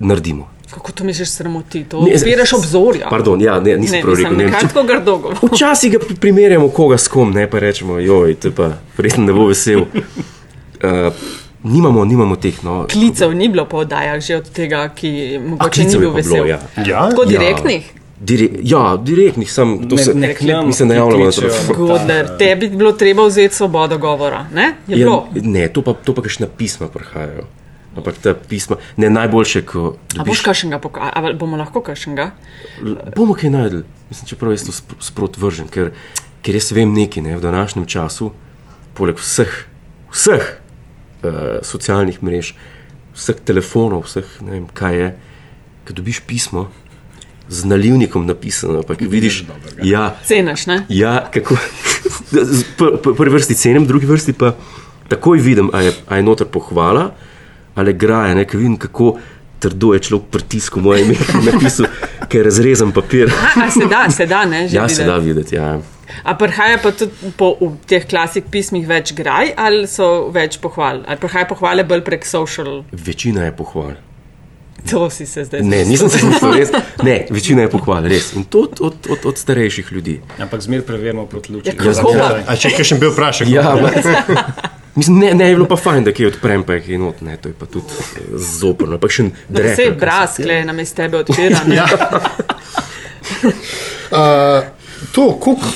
[0.00, 0.48] Naredimo.
[0.70, 1.84] Kako to misliš sramoti?
[1.84, 3.08] To Ne, odpiraš obzorja.
[3.10, 4.36] Pardon, ja, ne, nisem ne, prav rekel.
[4.36, 5.50] ne, Ne, tako grdo govoriš.
[5.52, 9.24] Včasih ga pri- primerjamo koga s kom, ne pa rečemo, joj, to je pa verjetno
[9.24, 9.80] ne bo vesel.
[9.80, 11.10] Uh,
[11.64, 12.62] nimamo, nimamo teh.
[12.62, 16.00] No, Klicev ni bilo po oddajah, že od tega, ki A, mogoče ni klicev je
[16.00, 16.32] bil vesel.
[16.34, 16.58] bilo, ja.
[16.78, 17.08] Ja?
[17.10, 17.80] Tako Ja.
[18.20, 19.88] Dire, ja, direktnih sem.
[19.88, 21.76] To Ne- se, ne kljam, mi se ne ki javljamo na kličejo telefon.
[21.78, 24.46] na- Godler, tebi bi bilo treba vzeti svobodo govora.
[24.52, 24.62] Ne?
[24.86, 25.28] Je Ja, bilo.
[25.34, 27.46] ne, to pa, to pa kakšna pisma prihajajo.
[27.90, 29.82] Ampak ta pisma, ne najboljše, ko A
[30.14, 30.40] boš dobiš.
[30.42, 32.30] kašnega pokazal, ali bomo lahko kašnega?
[33.16, 35.90] Bomo kaj najdel, mislim, čeprav jaz to spr- sprot vržem, ker,
[36.40, 38.30] ker jaz vem nekaj ne, v današnjem času,
[38.94, 39.50] poleg vseh,
[40.10, 40.44] vseh
[41.22, 41.30] uh,
[41.62, 42.54] socialnih mrež,
[43.12, 45.08] vseh telefonov, vseh ne vem kaj je,
[45.84, 46.68] ko dobiš pismo
[47.50, 49.40] z nalivnikom napisano, pa ki vidiš,
[49.82, 50.84] ja, Cenaš, ne?
[50.88, 51.56] Ja, kako.
[52.78, 54.52] Pr- Prvi vrsti cenim, drugi vrsti pa
[55.08, 57.10] takoj vidim, a je, a je noter pohvala
[57.74, 58.34] ali graje.
[58.34, 59.16] Ne, vidim, kako
[59.58, 61.86] trdo je človek pritisnil moje ime, ki je napisal,
[62.28, 63.28] ker je razrezan papir.
[63.28, 64.68] A, a se da, se da, ne?
[64.68, 65.10] že Ja, se videti.
[65.10, 65.54] da videti.
[65.54, 65.78] Ja.
[66.24, 71.02] A prihaja pa tudi po v teh klasik pismih več graj ali so več pohval?
[71.06, 72.80] Ali prihaja pohvale bolj prek social?
[72.92, 73.92] Večina je pohval.
[74.90, 76.70] To si se zdaj Ne, nisem se mislil res.
[77.02, 78.32] Ne, večina je pohval, res.
[78.38, 80.20] In to od, od, od, od starejših ljudi.
[80.38, 81.74] Ampak zmer preverimo proti luči.
[81.76, 82.40] Ja, pa?
[82.46, 83.50] A če kaj še bil vprašal?
[83.52, 83.74] Ja,
[84.96, 87.36] Mislim, ne, ne je bilo pa fajn, da kaj odprem, pa jih je not, ne,
[87.38, 87.94] to je pa tudi
[88.34, 88.98] zoprno.
[88.98, 89.76] Pa še Da drek.
[89.76, 91.60] se je braz, kle, na mestu tebe odpira.
[91.78, 91.86] Ja.
[94.10, 94.64] Uh,
[95.12, 95.66] to, koliko.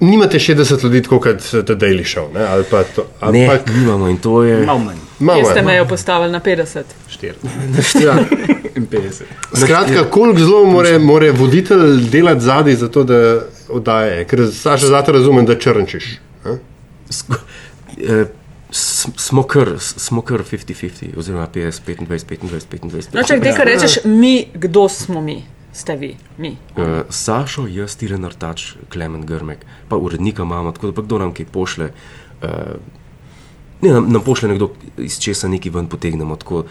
[0.00, 1.24] Nimate 60 ljudi, kot
[1.64, 2.44] The Daily Show, ne?
[2.44, 3.06] ali pa to.
[3.32, 4.58] Ne, Ampak, nimamo in to je.
[4.66, 5.68] Mal manj, malo Kje ste je, no.
[5.68, 6.82] mejo postavili na 50?
[7.10, 7.32] 4
[8.06, 8.16] Ja.
[8.76, 9.22] in 50.
[9.54, 14.24] Skratka, koliko zelo more, more voditelj delati zadaj za to, da oddaje.
[14.24, 16.18] Ker Saša zate razumem, da črnčiš.
[16.44, 16.56] a?
[17.08, 17.38] Sk-
[17.98, 18.24] eh,
[19.16, 23.14] Smo kar, smo kar 50-50, oziroma 50, 25, 25, 25.
[23.14, 25.44] No, če nekaj rečeš, mi, kdo smo mi?
[25.72, 26.56] Ste vi, mi.
[26.76, 31.32] Uh, Sašo, jaz, Tiren Artač, Klemen Grmek, pa urednika imamo, tako da pa kdo nam
[31.32, 31.90] kaj pošle.
[32.42, 32.48] Uh,
[33.82, 36.64] ne, nam, nam pošle nekdo, iz česa nekaj ven potegnemo, tako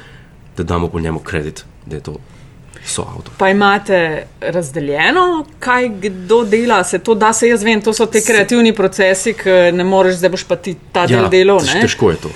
[0.57, 2.15] da damo po njemu kredit, da je to
[2.85, 3.33] soavtor.
[3.37, 3.99] Pa imate
[4.41, 5.23] razdeljeno,
[5.59, 9.49] kaj kdo dela, se to da, se jaz vem, to so te kreativni procesi, ki
[9.73, 11.59] ne moreš, zdaj boš pa ti ta del delal.
[11.59, 11.81] tež- ne?
[11.81, 12.29] težko je to.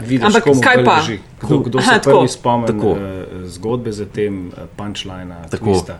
[0.00, 0.96] Vidiš, Ampak komu kaj pa?
[0.96, 1.18] leži.
[1.40, 2.16] Kdo, kdo Aha, se tako.
[2.16, 2.90] prvi spomni Tako.
[2.90, 2.98] uh,
[3.46, 5.64] zgodbe za tem, uh, punčlina, Tako.
[5.66, 5.96] twista,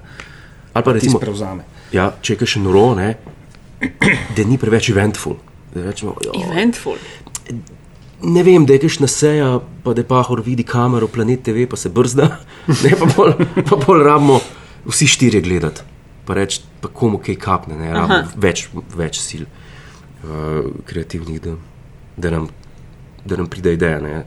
[0.72, 1.62] Ali pa recimo, prevzame.
[1.92, 3.14] ja, če je kaj še noro, ne,
[4.36, 5.36] da ni preveč eventful.
[5.74, 6.96] Da rečemo, jo, Eventful.
[8.22, 11.88] Ne vem, da je kakšna seja, pa da Pahor vidi kamero, planet TV, pa se
[11.88, 12.28] brzda,
[12.84, 13.32] ne pa pol,
[13.68, 14.40] pa pol rabimo
[14.86, 15.86] vsi štirje gledati.
[16.26, 21.56] Pa reči, pa komu kaj kapne, ne rabimo več, več sil uh, kreativnih, da,
[22.16, 22.46] da, nam,
[23.24, 23.98] da nam pride ideja.
[24.02, 24.22] Ne.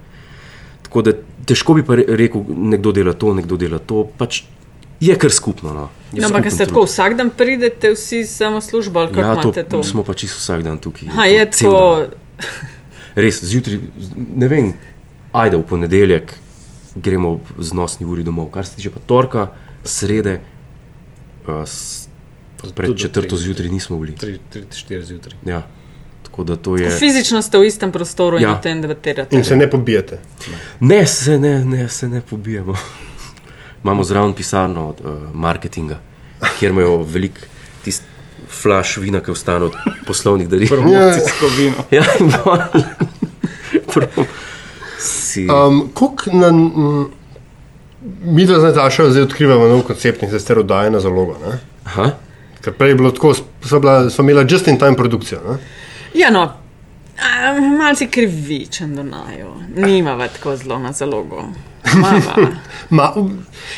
[0.84, 1.15] Tako da
[1.47, 2.43] težko bi pa rekel,
[2.75, 4.03] nekdo dela to, nekdo dela to.
[4.19, 4.43] Pač
[4.99, 5.73] je kar skupno.
[5.73, 5.89] No.
[6.12, 9.49] Je No, ampak ste tako vsak dan pridete vsi samo službo ali kako Ja, to,
[9.49, 9.84] imate to?
[9.84, 11.10] smo pa čisto vsak dan tukaj.
[11.15, 12.71] Ha, je cel tako, dan.
[13.15, 13.80] Res, zjutraj,
[14.36, 14.73] ne vem,
[15.32, 16.34] ajde v ponedeljek
[16.95, 18.49] gremo z nosni uri domov.
[18.51, 19.47] Kar se tiče pa torka,
[19.84, 20.39] srede,
[21.47, 22.08] uh, s,
[22.75, 24.15] pred četrto zjutraj nismo bili.
[24.51, 25.39] 3-4 zjutraj.
[25.45, 25.63] Ja.
[26.23, 26.89] Tako da to je.
[26.99, 28.58] fizično ste v istem prostoru in Ja.
[28.58, 29.36] o tem debatirate.
[29.36, 30.19] In se ne pobijete.
[30.80, 32.75] Ne, se ne, ne, se ne pobijemo.
[33.84, 34.95] Imamo zraven pisarno uh,
[35.34, 35.99] marketinga,
[36.60, 37.39] kjer imajo veliko
[38.49, 39.75] flash vina, ki ostane od
[40.08, 40.67] poslovnih daril.
[40.67, 41.86] Promocijsko vino.
[41.91, 42.84] Ja, in pol-
[43.93, 44.25] prav
[44.99, 45.47] si.
[45.49, 46.51] Um, Kuk na.
[46.51, 47.05] mm,
[48.23, 51.38] Mi, da z Natašo zdaj odkrivamo nov koncept in se ste rodili na zalogo.
[51.41, 51.58] Ne?
[51.86, 52.12] Aha.
[52.62, 55.39] Ker prej je bilo tako, so, bila, so imela just in time produkcijo.
[55.49, 55.58] Ne?
[56.13, 56.43] Ja, no,
[57.79, 61.47] Malce krivičen do naju, nima več tako zelo na zalogo.
[62.89, 63.13] Ma,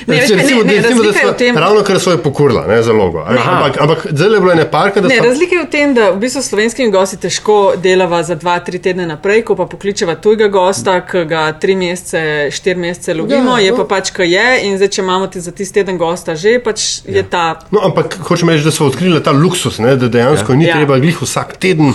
[0.05, 2.65] Ne, veš kaj, recimo, ne, ne, recimo, da sva tem- ravno kar so jo pokurla,
[2.67, 3.19] ne zalogo.
[3.19, 3.51] a veš, Aha.
[3.53, 5.23] Ampak, ampak zdaj je bilo ene parka, da Ne, so.
[5.23, 8.79] razlika je v tem, da v bistvu s slovenskimi gosti težko delava za dva, tri
[8.79, 12.19] tedne naprej, ko pa pokličeva tujega gosta, ki ga tri mesece,
[12.51, 13.77] štiri mesece lovimo, Ja, je no.
[13.77, 16.79] pa pač, ki je in zdaj, če imamo ti za tisti teden gosta že, pač
[17.07, 17.59] je ta.
[17.71, 20.57] No, ampak hočem reči, da so odkrili ta luksus, ne, da dejansko ja.
[20.57, 20.69] ni Ja.
[20.69, 20.75] ja.
[20.75, 21.93] treba glih vsak teden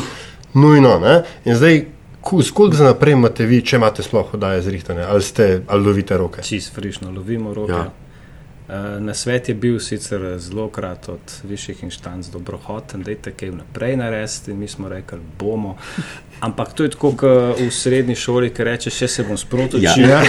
[0.54, 0.96] nujno.
[0.98, 1.84] Ne, in zdaj,
[2.22, 6.42] koliko za naprej imate vi, če imate sploh oddaje zrihtane, ali ste, ali lovite roke?
[6.42, 7.72] Čist frišno lovimo roke.
[7.72, 7.78] Ja.
[8.68, 9.00] Ja.
[9.00, 13.96] Na svet je bil sicer zelo krat od višjih inštanc dobrohoten, da je kaj vnaprej
[13.96, 15.76] narediti, in mi smo rekli, bomo.
[16.40, 19.92] Ampak to je tako, kot v srednji šoli, ki reče, še se bom sproti Ja.
[19.92, 20.08] učil.
[20.08, 20.22] Ja.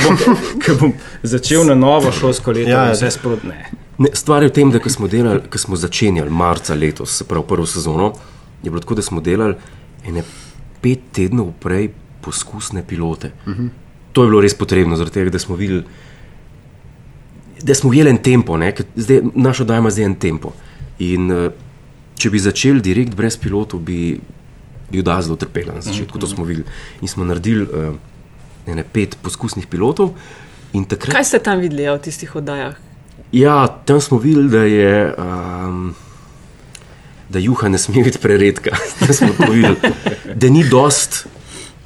[0.66, 3.70] Ko bom začel na novo šolsko leto, Ja, ja, vse sproti ne.
[3.98, 7.24] Ne, stvar je v tem, da ko smo, delali, ko smo začenjali marca letos, se
[7.30, 8.12] pravi prvo sezono,
[8.64, 9.56] je bilo tako, da smo delali
[10.06, 10.24] ene
[10.84, 11.90] pet tednov prej
[12.22, 13.32] poskusne pilote.
[13.46, 13.70] Uh -huh.
[14.14, 15.84] To je bilo res potrebno, zaradi tega, da smo videli,
[17.62, 20.52] da smo ujeli en tempo, ne, zdaj, naš oddaj ima zdaj en tempo.
[21.00, 21.52] In uh,
[22.16, 24.20] če bi začeli direkt brez pilotov, bi
[25.00, 26.66] oddaj zelo trpela na začetku, to smo videli.
[27.02, 27.96] In smo naredili uh,
[28.68, 30.14] ene pet poskusnih pilotov.
[30.74, 32.78] In takrat Kaj ste tam videli ja, v tistih oddajah?
[33.32, 35.16] Ja, tam smo videli, da je.
[35.18, 35.96] Um,
[37.34, 38.78] da juha ne sme biti preredka.
[39.08, 39.76] Da smo to videli.
[40.36, 41.26] Da ni dost,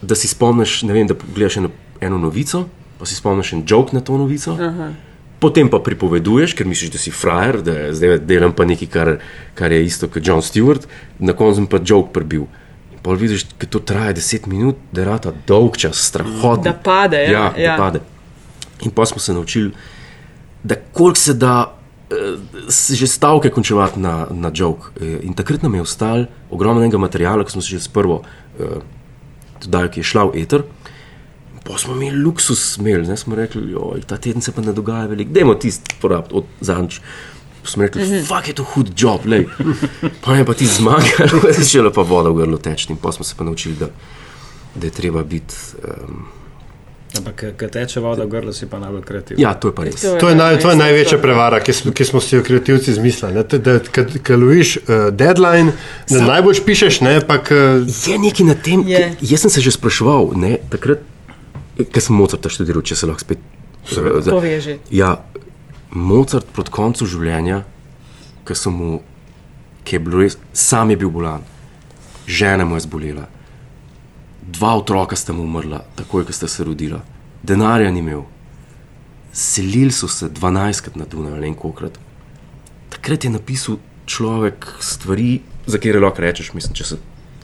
[0.02, 1.70] da si spomniš, vem, da pogledaš eno,
[2.02, 2.66] eno novico,
[3.00, 4.58] pa si spomniš en jok na to novico.
[4.60, 4.92] Aha.
[5.40, 9.12] Potem pa pripoveduješ, ker misliš, da si frajer, da zdaj delam pa nekaj, kar,
[9.56, 10.88] kar je isto kot John Stewart,
[11.20, 12.48] na koncu pa jok prebil.
[12.92, 16.64] In pol vidiš, da to traja 10 minut, da je rata dolg čas, strahotno.
[16.66, 17.78] Da pade, ja, ja, ja.
[17.78, 18.02] Da pade.
[18.82, 19.72] In pa smo se naučili,
[20.64, 21.77] da koliko se da
[22.89, 24.91] že stavke končevati na, na jok.
[24.96, 28.24] Eh, In takrat nam je ostal ogromnega materiala, ko smo se že s prvo
[29.58, 30.63] oddajo, ki je šla v eter.
[31.63, 35.06] Pa smo imeli luksus, imeli, ne smo rekli, joj, ta teden se pa ne dogaja
[35.06, 36.46] veliko, dajmo tisti porabiti od.
[36.63, 36.88] Pa
[37.65, 38.24] Smo rekli, Mhm.
[38.24, 39.46] fuk je to hud job, lej.
[40.22, 41.28] Pa je pa ti zmagal,
[41.60, 42.88] začela pa voda v grlu teči.
[42.89, 43.89] In pa smo se pa naučili, da,
[44.76, 45.54] da je treba biti.
[45.84, 46.37] Um,
[47.15, 49.39] Ampak, ko teče voda v grlu, si pa najbolj kreativni.
[49.39, 49.96] ja, to je pa res.
[49.96, 53.43] To je, naj, to je največja prevara, ki smo, ki smo si jo kreativci izmislili.
[53.43, 53.80] To-
[54.20, 55.72] Ker loviš uh, deadline,
[56.10, 57.56] da najbolj pišeš, ne pa k,
[58.04, 58.98] Je nekaj na tem, Je.
[59.00, 61.00] ke- jaz sem se že spraševal, ne, takrat,
[61.80, 63.39] ko sem Mozarta študiral, če se lahko spet
[64.26, 64.78] Poveži.
[64.91, 65.24] Ja,
[65.91, 67.63] Mozart proti koncu življenja,
[68.43, 69.00] ki so mu,
[69.84, 71.39] ki je bilo res, sam je bil bolan,
[72.28, 73.30] žena mu je zbolela,
[74.48, 77.02] dva otroka sta mu umrla, takoj, ko sta se rodila,
[77.44, 78.24] denarja ni imel,
[79.34, 82.00] selili so se 12krat na Dunaj ali enkrat.
[82.90, 86.98] Takrat je napisal človek stvari, za katere lahko rečeš, mislim, če se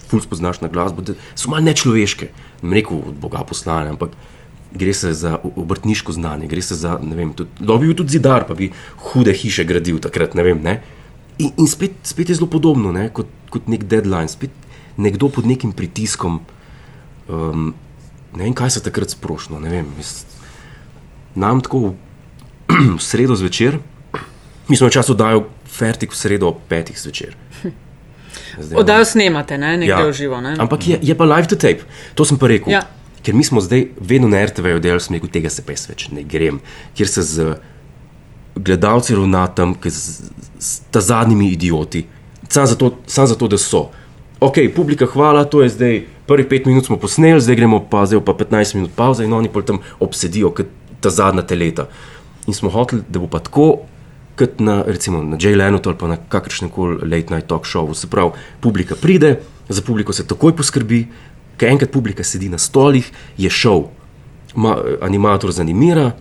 [0.07, 2.29] ful spoznaš na glasbo, da so malo nečloveške.
[2.63, 4.15] Ne rekel od Boga poslane, ampak
[4.73, 8.71] gre se za obrtniško znanje, gre se za, da bi bil tudi zidar, pa bi
[9.11, 10.61] hude hiše gradil takrat, ne vem.
[10.63, 10.79] Ne?
[11.37, 13.09] In, in spet, spet je zelo podobno ne?
[13.13, 14.53] kot, kot nek deadline, spet
[14.97, 16.41] nekdo pod nekim pritiskom.
[17.33, 17.73] Um,
[18.35, 19.61] ne vem, kaj se takrat sprošilo.
[21.35, 21.93] Nam tako
[22.97, 23.79] v, sredo zvečer,
[24.67, 27.35] mi smo včasih oddajali fertik v sredo ob petih zvečer.
[28.59, 30.13] Zdaj, Oddajo snemate, ne, nekaj ja.
[30.13, 30.41] živo.
[30.41, 30.55] Ne?
[30.59, 32.73] Ampak je, je pa live to tape, to sem pa rekel.
[32.73, 32.83] Ja.
[33.23, 36.25] Ker mi smo zdaj vedno na RTV delali, sem rekel, tega se jaz več ne
[36.27, 36.59] grem,
[36.97, 37.53] kjer se z
[38.55, 42.03] gledalci ravna tam, ki z, z ta zadnjimi idioti,
[42.49, 43.87] samo zato, sam zato, da so.
[44.43, 48.21] Ok, publika, hvala, to je zdaj prvih pet minut smo posneli, zdaj gremo pa, zdaj
[48.25, 50.69] pa 15 minut pauze in oni pol tam obsedijo, kot
[51.03, 51.87] ta zadnja teleta.
[52.47, 53.85] In smo hoteli, da bo pa tako,
[54.39, 57.93] kot na, recimo, na Jay Lenotu ali pa na kakršnem koli late night talk showu.
[57.93, 58.31] Se pravi,
[58.61, 59.37] publika pride,
[59.69, 61.05] za publiko se takoj poskrbi,
[61.57, 63.87] ker enkrat publika sedi na stolih, je šov.
[64.55, 66.11] Ma, animator zanimira,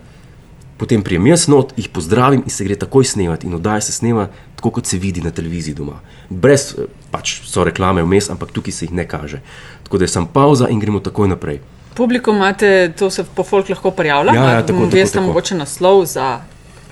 [0.77, 3.47] potem prijem jaz not, jih pozdravim in se gre takoj snemati.
[3.47, 5.99] In oddaj se snema tako, kot se vidi na televiziji doma.
[6.29, 9.41] Brez, eh, pač so reklame vmes, ampak tukaj se jih ne kaže.
[9.83, 11.59] Tako da je sam pauza in gremo takoj naprej.
[11.95, 14.33] Publiko imate, to se po folk lahko prijavlja.
[14.33, 15.27] Ja, ja, tako, tako, Veste tako.
[15.27, 16.41] mogoče naslov za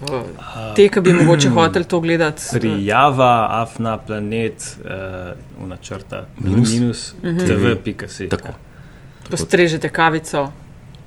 [0.01, 2.43] uh, te, ki bi mogoče hoteli to gledati.
[2.51, 8.29] Prijava, afna, planet, uh, unačrta, minus, minus tv.si.
[8.29, 8.53] Tako.
[9.29, 10.51] Postrežete kavico.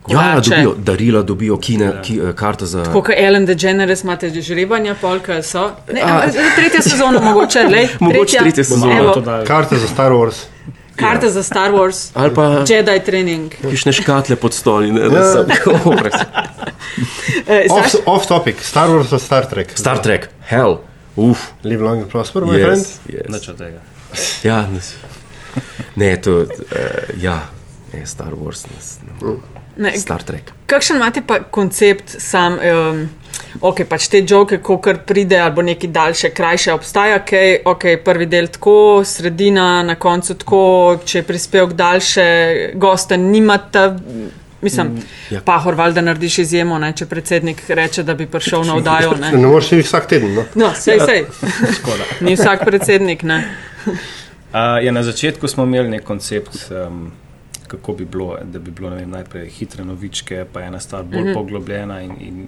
[0.08, 0.50] Ja, ja, kolače.
[0.50, 2.84] dobijo darila, dobijo kine, ki, eh, karta za.
[2.84, 5.70] Tako kot Ellen DeGeneres, imate že žrebanja, polka so.
[5.92, 10.36] Ne, a, tretja sezona, mogoče, lej, Mogoče tretja sezona, karte za Star Wars.
[10.96, 13.52] Karta za Star Wars, Ali pa Jedi trening.
[13.70, 15.46] kišne škatle pod stoli, ne, da Ja.
[15.46, 15.94] tako.
[17.46, 19.72] Eh, Off, off topic, Star Wars ali Star Trek.
[19.74, 20.76] Star Trek, hell,
[21.16, 22.86] uf, Live long and prosper, moj yes, friend.
[23.08, 23.30] yes.
[23.30, 23.80] Nič od tega.
[24.42, 24.68] Ja,
[25.96, 26.46] Ne, to uh,
[27.20, 27.40] ja,
[27.92, 28.78] ne, Star Wars, ne,
[29.22, 29.36] Ne,
[29.76, 30.52] ne, Star Trek.
[30.66, 32.58] Kakšen imate pa koncept sam?
[32.58, 33.04] Um,
[33.62, 38.26] Ok, pač te žoke, ko kar pride, ali nekaj daljše, krajše, obstaja, kaj, ok, prvi
[38.30, 40.62] del tako, sredina, na koncu tako,
[41.06, 42.24] če je prispevek daljše,
[42.74, 43.92] gosta nimata.
[44.64, 44.94] Mislim,
[45.30, 45.42] ja.
[45.44, 49.12] pa Horval, da narediš izjemo, ne, če predsednik reče, da bi prišel na oddajo.
[49.20, 50.34] Ne, Ne moreš iti vsak teden.
[50.34, 50.46] No?
[50.54, 51.26] no, sej, sej.
[51.78, 52.08] Škoda.
[52.24, 53.22] Ni vsak predsednik.
[53.22, 53.42] Ne.
[54.54, 57.08] Uh, ja, na začetku smo imeli nek koncept, um,
[57.66, 61.26] kako bi bilo, da bi bilo vem, najprej hitre novičke, pa ena stvar bolj mm
[61.26, 61.34] -hmm.
[61.34, 62.46] poglobljena in, in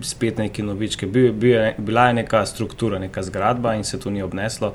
[0.00, 1.06] spet neke novičke.
[1.06, 4.72] Bil, bil je, bila je neka struktura, neka zgradba in se to ni obneslo.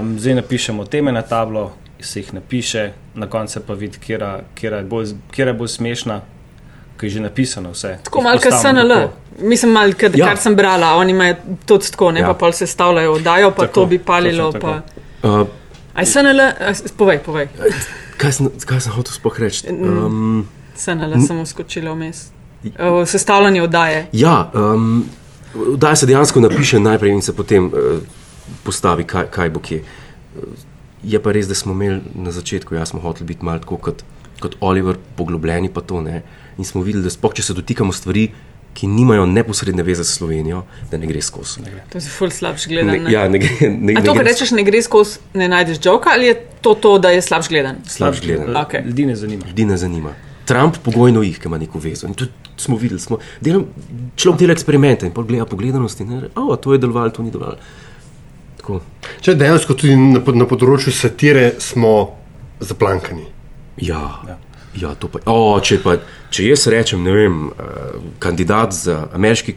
[0.00, 4.84] Um, zdaj napišemo teme na tablo, se jih napiše, na koncu pa vidi, kera je,
[4.84, 5.14] bolj-
[5.52, 6.20] bolj smešna,
[6.96, 7.98] ki je že napisano vse.
[8.02, 8.88] Tako malo kot SNL.
[8.88, 9.12] tako.
[9.40, 10.26] Mislim, malo, kad, Ja.
[10.26, 11.34] kar sem brala, oni imajo
[11.66, 12.26] tudi tako, ne Ja.
[12.26, 14.52] pa pol se stavljajo oddajo, pa Tako, tako, to bi palilo.
[14.52, 14.82] točno
[15.22, 15.28] Pa...
[15.28, 15.46] Uh,
[15.98, 17.48] Aj SNL, a, povej, povej.
[18.20, 19.66] kaj, sem, kaj sem hotel sploh reči?
[19.74, 20.46] Um,
[20.78, 22.28] SNL sem uskočila vmes.
[22.78, 24.06] O, Sestavljanje oddaje.
[24.12, 25.04] ja, um,
[25.76, 27.98] da se dejansko napiše najprej in se potem uh,
[28.62, 29.82] postavi, kaj, kaj bo kje.
[29.82, 30.66] Uh,
[31.02, 34.00] Je pa res, da smo imeli na začetku, jaz smo hoteli biti malo tako kot,
[34.42, 36.22] kot Oliver, poglobljeni pa to ne.
[36.58, 38.24] In smo videli, da sploh če se dotikamo stvari,
[38.78, 41.64] ki nimajo neposredne veze s Slovenijo, da ne gre skozi.
[41.90, 43.02] To je ful slabš gledan.
[43.02, 43.70] Ne, ja, ne gre.
[43.70, 46.74] Ne, A ne to, kar rečeš, ne gre skozi, ne najdeš joka ali je to
[46.74, 47.82] to, da je slabš gledan?
[47.86, 48.56] slabš gledan.
[48.56, 48.86] Okej.
[48.86, 49.46] Ljudi ne zanima.
[49.46, 50.14] ljudi ne zanima.
[50.46, 52.06] Trump pogojno jih, ima neko vezo.
[52.06, 53.66] In tudi smo videli, smo, delam,
[54.16, 57.58] človek dela eksperimente in pogleda pogledanost in reče, oh, to je delovalo, to ni delovalo.
[58.56, 58.80] Tako.
[59.20, 61.94] Če dejansko tudi na, na področju satire smo
[62.60, 63.26] zaplankani.
[63.82, 64.38] Ja, ja.
[64.76, 65.18] Ja, to pa.
[65.26, 65.96] Oh, če, pa
[66.30, 67.54] če jaz rečem, ne vem, uh,
[68.18, 69.54] kandidat za ameriški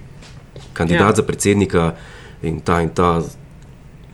[0.74, 1.16] kandidat Ja.
[1.16, 1.96] za predsednika
[2.44, 3.22] in ta in ta,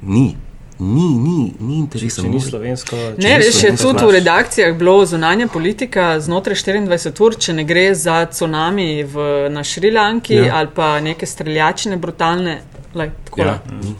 [0.01, 0.35] ni,
[0.79, 2.21] ni, ni, ni interesa.
[2.21, 7.21] Če ni slovensko, če Ne, veš, je tudi v redakcijah bilo zunanja politika znotraj 24
[7.21, 10.55] ur, če ne gre za tsunami v, na Šrilanki Ja.
[10.57, 12.61] ali pa neke streljačine brutalne.
[12.95, 13.61] Lej, tako, Ja.
[13.71, 13.95] Ljudi ne.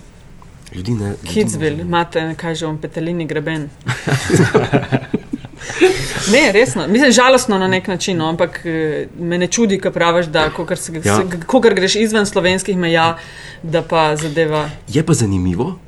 [0.75, 3.69] ljudi ne Kidsville, imate, kaj že vam, petelini greben.
[6.33, 10.25] Ne, resno, mislim, žalostno na nek način, no, ampak eh, me ne čudi, ko praviš,
[10.25, 11.13] da kokar se, Ja.
[11.13, 11.23] ja.
[11.45, 13.17] kokar greš izven slovenskih meja,
[13.63, 14.69] da pa zadeva.
[14.87, 15.79] Je pa zanimivo,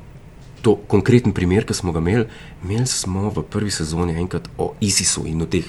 [0.62, 2.26] to konkreten primer, ki smo ga imeli.
[2.64, 5.64] Imeli smo v prvi sezoni enkrat o ISIS-u in o teh.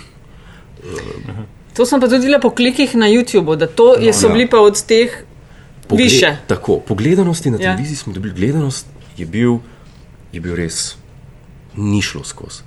[1.73, 4.33] To sem pa tudi videla po klikih na YouTubu, da to no, so ja.
[4.33, 5.11] bili pa od teh
[5.87, 6.37] pogle- više.
[6.47, 7.63] Tako, po gledanosti na Ja.
[7.63, 8.85] televiziji smo dobili gledanost,
[9.17, 9.57] je bil,
[10.31, 10.95] je bil res
[11.75, 12.63] ni šlo skozi.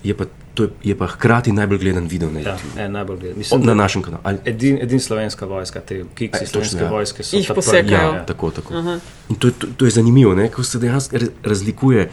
[0.00, 2.76] Je pa, to je, je pa hkrati najbolj gledan video na Ja, YouTubu.
[2.76, 3.32] ne, najbolj gledam.
[3.32, 4.20] Ja, Mislim, na da našem kanalu.
[4.24, 6.90] Ali, edin, edin slovenska vojska, te kiksi E, slovenske ja.
[6.90, 7.82] vojske so Jih posekajo.
[7.84, 8.74] prvi, ja, tako, tako.
[9.28, 10.48] In to, je- to, to je zanimivo, ne?
[10.48, 12.10] ko se dejansko raz- razlikuje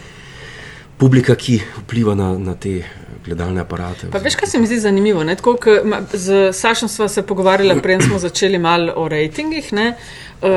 [0.97, 2.81] publika, ki vpliva na, na te
[3.21, 4.07] gledalne aparate.
[4.09, 5.23] Pa veš, kaj se mi zdi zanimivo?
[5.23, 5.35] Ne?
[5.35, 9.73] Tako, k, ma, z Sašom smo se pogovarjali, preden smo začeli malo o rejtingih.
[9.73, 9.95] Ne?
[10.41, 10.49] Uh,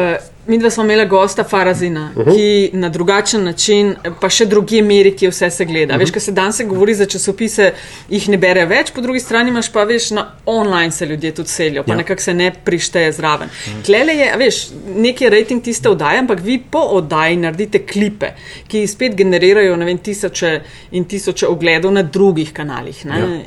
[0.47, 2.35] mi dva smo imeli gosta Farazina, uh -huh.
[2.35, 5.85] ki na drugačen način, pa še druge meri, ki vse se gleda.
[5.87, 6.01] Uh -huh.
[6.01, 7.73] Veš, kaj se danes govori za časopise,
[8.09, 11.49] jih ne bere več, po drugi strani imaš pa veš, na online se ljudje tudi
[11.49, 11.97] selijo, pa Ja.
[11.97, 13.49] nekako se ne prišteje zraven.
[13.49, 13.85] Uh -huh.
[13.87, 14.55] Klele je, veš,
[14.97, 18.27] neki rejting tiste oddaje, ampak vi po oddaji naredite klipe,
[18.69, 20.61] ki spet generirajo ne vem, tisoče
[20.91, 23.07] in tisoče ogledov na drugih kanalih.
[23.07, 23.19] Ne?
[23.19, 23.41] Ja.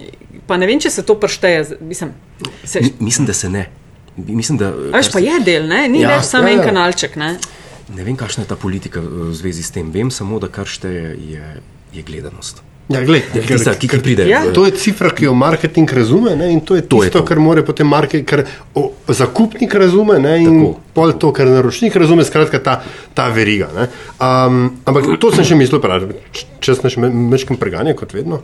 [0.48, 1.64] Pa ne vem, če se to pršteje.
[1.64, 2.10] z- Mislim,
[2.64, 3.66] se, Mi, mislim, da se ne.
[4.18, 5.86] Mislim, da, veš, pa je del, ne?
[5.90, 6.66] ni Ja, ja, več samo ja, ja, en ja.
[6.68, 7.16] kanalček.
[7.16, 7.38] Ne?
[7.96, 9.92] Ne vem, kakšna je ta politika eh, v zvezi s tem.
[9.92, 11.54] Vem samo, da kar šteje, je,
[11.96, 12.62] je gledanost.
[12.92, 14.26] Ja, gled, Ja, Tista, ki, ki pride.
[14.28, 14.42] Ja.
[14.52, 17.22] To je cifra, ki jo marketing razume ne, in to je To tisto, je to.
[17.26, 18.42] kar more potem marketing, kar
[18.76, 20.72] o, zakupnik razume ne, in Tako.
[20.98, 22.82] pol to, kar naročnik razume, skratka ta,
[23.16, 23.70] ta veriga.
[23.78, 23.88] Ne.
[24.20, 26.18] Um, ampak to sem še mislil, pravi,
[26.60, 28.42] če sem še mečkim preganje, kot vedno.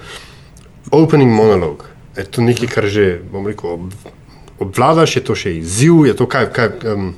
[0.96, 1.84] Opening monolog.
[2.16, 4.14] Je to nekaj, kar že, bom rekel, ob,
[4.60, 7.12] obvladaš, je to še izziv, je to kaj, kaj um,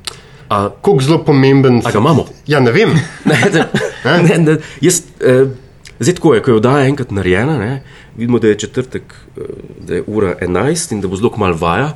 [0.49, 1.82] A, koliko zelo pomemben.
[1.86, 2.25] A ga imamo?
[2.47, 2.89] Ja, ne vem.
[3.30, 5.45] ne, ne, ne, ne, jaz, eh,
[5.99, 7.84] zdaj tako je, ko je oddaja enkrat narejena, ne,
[8.17, 9.41] vidimo, da je četrtek, eh,
[9.88, 11.93] da je ura 11 in da bo zelo malo vaja.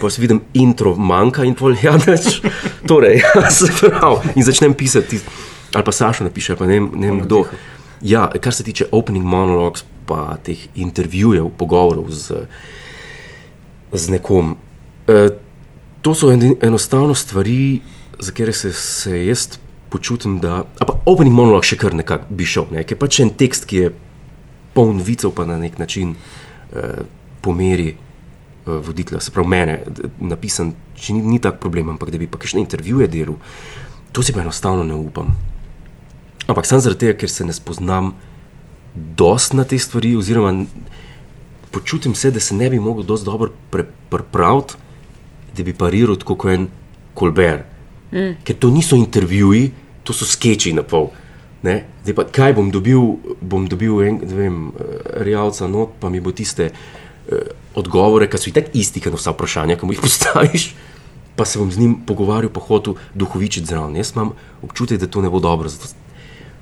[0.00, 2.42] Pa si vidim, intro manjka in pol, ja, neč.
[2.86, 4.34] Torej, ja, se pravi.
[4.34, 5.20] In začnem pisati,
[5.74, 7.44] ali pa Saša napiše, pa ne vem, kdo.
[8.02, 12.50] Ja, kar se tiče opening monologues, pa teh intervjujev, pogovorov z,
[13.92, 14.56] z nekom.
[15.08, 15.28] E,
[16.02, 17.80] to so en, enostavno stvari,
[18.18, 19.48] za katere se, se jaz
[19.90, 20.62] počutim, da.
[20.78, 22.84] Pa opening monolog še kar nekako bi šel, ne?
[22.88, 23.92] ker pač en tekst, ki je
[24.72, 26.14] poln vicev, pa na nek način
[26.72, 27.02] eh,
[27.44, 27.98] pomeri eh,
[28.66, 29.78] voditelja, se pravi mene,
[30.22, 33.36] napisan, če ni, ni tak problem, ampak da bi pa kakšne intervjuje delal,
[34.12, 35.34] to si pa enostavno ne upam.
[36.48, 38.14] Ampak samo zaradi tega, ker se ne spoznam
[38.94, 40.54] dost na te stvari, oziroma
[41.72, 44.74] počutim se, da se ne bi mogel dosti dobro pre- pripraviti,
[45.56, 46.68] da bi pariral tako kot en
[47.14, 47.64] Kolber.
[48.12, 48.36] Mm.
[48.44, 49.70] Ker to niso intervjuji,
[50.04, 51.10] to so skeči na pol.
[51.62, 51.84] Ne?
[52.02, 52.98] Zdaj pa, kaj bom dobil,
[53.38, 58.40] bom dobil en, ne vem, eh, realca not, pa mi bo tiste uh, odgovore, ki
[58.40, 60.72] so i tako isti, kot na vsa vprašanja, ki mu jih postaviš,
[61.38, 63.94] pa se bom z njim pogovarjal, pa hotel duhovičiti zraven.
[63.96, 64.34] Jaz imam
[64.66, 65.70] občutek, da to ne bo dobro.
[65.70, 65.94] Zato,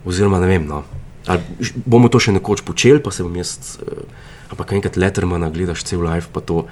[0.04, 0.68] oziroma, ne vem.
[0.68, 0.84] No.
[1.26, 1.40] Ali
[1.88, 4.04] bomo to še nekoč počeli, pa se bom jaz, uh,
[4.52, 6.66] ampak enkrat Lettermana gledaš cel live, pa to,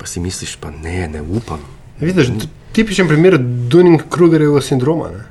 [0.00, 1.60] pa si misliš, pa ne, ne upam.
[2.00, 5.10] Vidiš, t- tipičen primer Dunning-Krugerjevega sindroma.
[5.12, 5.24] Ne?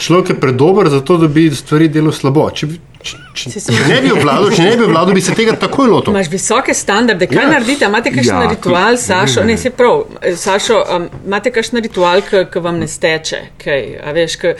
[0.00, 2.46] Človek je predober za to, da bi stvari delal slabo.
[2.50, 2.70] Če,
[3.02, 6.12] če, če, če ne bi obvladal, če ne bi obvladal, bi se tega takoj lotil.
[6.12, 7.44] Imaš visoke standarde, kaj ja.
[7.46, 7.52] Ja.
[7.52, 7.86] naredite?
[7.86, 9.44] Imate kakšen Ja, ja, ritual, Sašo?
[9.46, 13.40] Ne, se prav, eh, Sašo, um, imate kakšen ritual, ki vam ne steče?
[13.62, 14.52] Kaj, a veš, k,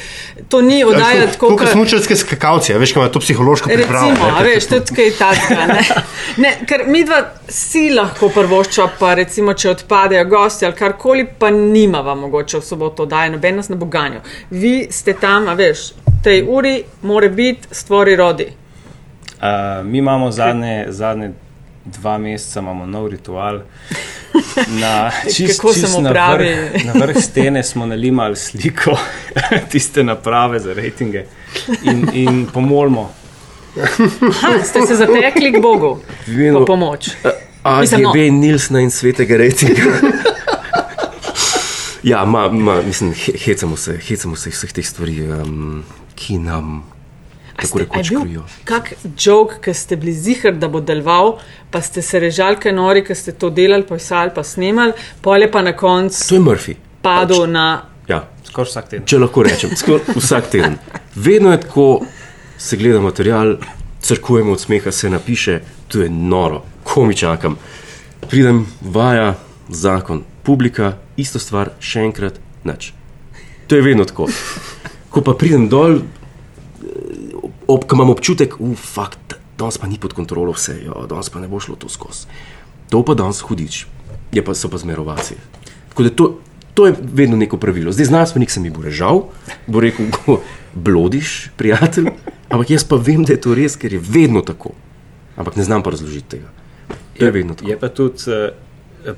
[0.48, 4.10] to ni oddaja tako, kot ke- smučarske skakalce, a veš, kaj ima to psihološko pripravo.
[4.10, 5.66] Recimo, ne, a veš, tudi kaj takega.
[5.74, 5.84] Ne?
[6.46, 11.50] Ne, ker mi dva si lahko prvošča, pa recimo, če odpadejo gosti ali karkoli, pa
[11.50, 14.22] nimava mogoče v soboto oddaje, noben nas ne bo ganjal.
[14.50, 15.88] Vi ste tam, a veš,
[16.22, 18.46] tej uri mora biti stvori rodi.
[18.46, 21.30] Uh, mi imamo zadnje, zadnje
[21.84, 23.60] dva meseca imamo nov ritual.
[24.80, 28.98] Na, čist, čist na vrh- Na vrh stene smo nalimali sliko
[29.72, 31.24] tiste naprave za rejtinge
[31.82, 33.10] in, in pomolimo.
[34.40, 37.08] Ha, ste se zatekli k Bogu Vino- po pomoč.
[37.80, 38.10] Mislim, no.
[38.10, 39.82] AGB Nilsna in svetega rejtinga.
[42.02, 45.84] ja, ma, ma, mislim, he, hecamo se, hecamo se vseh teh stvari, um,
[46.18, 46.80] ki nam
[47.56, 48.42] tako rekoč krijo.
[48.64, 51.36] Kak jok, ki ste bili zihar, da bo deloval,
[51.70, 55.62] pa ste se režali, kaj nori, ki ste to delali, pisali, pa snimali, pole pa
[55.62, 56.76] na koncu To je Murphy.
[57.02, 57.82] padel na.
[58.08, 59.06] Ja, Skoraj vsak teden.
[59.06, 60.78] če lahko rečem, skoraj vsak teden.
[61.16, 61.88] Vedno je tako,
[62.58, 63.56] se gleda material,
[64.00, 65.58] crkujemo od smeha, se napiše,
[65.88, 67.58] to je noro, ko mi čakam.
[68.22, 69.34] Pridem, vaja,
[69.68, 72.92] zakon, publika, isto stvar, še enkrat, nič.
[73.66, 74.30] To je vedno tako.
[75.10, 76.02] Ko pa pridem dol,
[77.68, 81.48] ob, ko imam občutek, ufakt, danes pa ni pod kontrolo vse, jo, danes pa ne
[81.48, 82.28] bo šlo to skozi.
[82.92, 83.86] To pa danes hudič,
[84.32, 85.40] je pa so pa zmerovacije.
[85.88, 86.26] Tako da to,
[86.74, 87.92] to je vedno neko pravilo.
[87.92, 89.28] Zdaj znanstvenik se mi bo režal,
[89.66, 90.40] bo rekel, go,
[90.74, 92.12] blodiš, prijatelj,
[92.52, 94.72] ampak jaz pa vem, da je to res, ker je vedno tako.
[95.36, 96.50] Ampak ne znam pa razložiti tega.
[97.18, 97.68] Je tako.
[97.68, 98.54] Je pa tudi uh,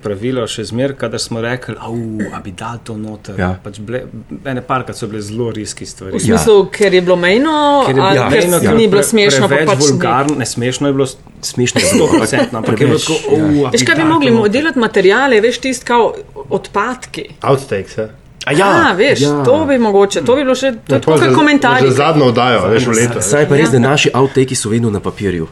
[0.02, 1.74] pravilo še zmeraj, kadar smo rekli,
[2.20, 3.38] da bi dal to noter.
[3.40, 3.50] Ja.
[3.62, 4.02] Pač bile,
[4.44, 6.14] ene parkrat so bile zelo riski stvari.
[6.16, 6.68] V smislu, ja.
[6.76, 7.56] ker je bilo mejno,
[7.86, 10.46] Ker je ali bilo ker mejno, ja, ni bilo smešno, pa preveč pač vulgarno, ne
[10.46, 11.10] smešno je bilo,
[11.40, 13.44] Smešno je bilo, procentno, ampak je bilo tako, ja.
[13.62, 13.68] ja.
[13.72, 17.24] Veš, kaj bi mogli delati materijale, veš, tisti kao odpadki.
[17.40, 17.96] Outtakes.
[17.96, 18.10] Ja.
[18.44, 19.42] A ja, A, veš, ja.
[19.44, 21.90] to bi mogoče, to bi bilo še to je tako kot komentarji.
[21.90, 23.24] Za zadnjo oddajo, veš, v letu.
[23.24, 25.48] Saj pa res, da naši outtaki so vedno na papirju.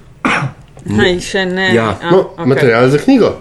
[0.89, 1.69] Naj, še ne.
[1.75, 1.91] Ja.
[2.11, 2.49] No, okej.
[2.49, 3.35] material za knjigo.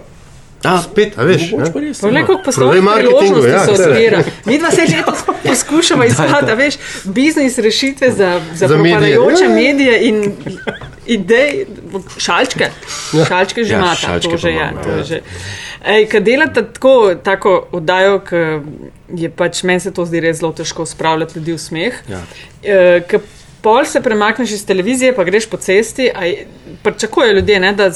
[0.64, 1.50] A, Spet, a veš.
[1.50, 2.38] Poglej, ja.
[2.44, 4.22] poslovnih marketingu, priložnosti ja, se odpira.
[4.44, 9.14] Mi dva se letos poskušamo iskati, a veš, biznis rešitve za, za, Za medije.
[9.14, 9.50] propadajoče Ja.
[9.50, 10.32] medije in
[11.06, 11.64] idej,
[12.18, 12.70] šalčke.
[13.28, 14.56] Šalčke že Ja, imata, šalčke to že je.
[14.56, 14.72] ja.
[14.96, 15.20] je že.
[15.86, 18.20] Ej, kad delate tako, tako oddajo,
[19.08, 21.94] je pač meni se to zdi res zelo težko spravljati ljudi v smeh.
[22.08, 22.20] Ja.
[22.62, 23.18] E,
[23.60, 26.10] pol se premakneš iz televizije, pa greš po cesti,
[26.82, 27.90] pričakujejo ljudje, ne, da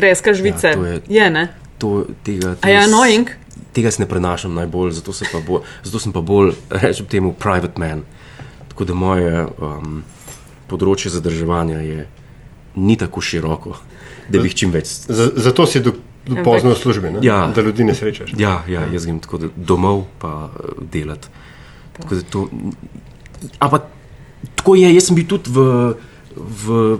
[0.00, 0.66] treskaš žvice.
[0.68, 1.44] Ja, to je- je ne?
[1.78, 1.90] To,
[2.22, 3.28] tega, tega s- annoying?
[3.70, 7.32] Tega se ne prenašam najbolj, zato, se pa bolj, zato sem pa bolj, rečem temu,
[7.34, 8.02] private man.
[8.68, 10.00] Tako da moje um,
[10.66, 12.06] področje zadrževanja je
[12.76, 13.76] ni tako široko,
[14.26, 14.86] da bi jih čim več.
[15.06, 15.92] Z- Zato si do,
[16.26, 17.22] do pozno v službi, ne?
[17.22, 17.46] Ja.
[17.48, 18.34] da ljudi ne srečaš.
[18.36, 21.28] Ja, ja jaz grem tako domov pa eh, delati.
[21.94, 22.44] Tako to,
[23.60, 23.82] ampak
[24.54, 25.94] tako je, jaz sem bil tudi v,
[26.34, 26.98] v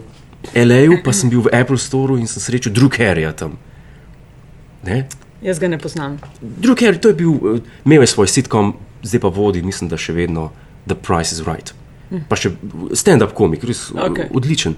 [0.55, 3.59] L.A., pa sem bil v Apple Store in sem srečal Drew Careyja tam.
[4.86, 5.05] Ne?
[5.45, 6.18] Jaz ga ne poznam.
[6.76, 10.12] Carey, to je bil, eh, imel je svoj sitkom, zdaj pa vodi, mislim, da še
[10.12, 10.51] vedno
[10.86, 11.72] The Price is Right.
[12.28, 12.51] Pa še
[12.97, 14.09] stand-up komik, res Okej.
[14.11, 14.26] okay.
[14.34, 14.74] odličen.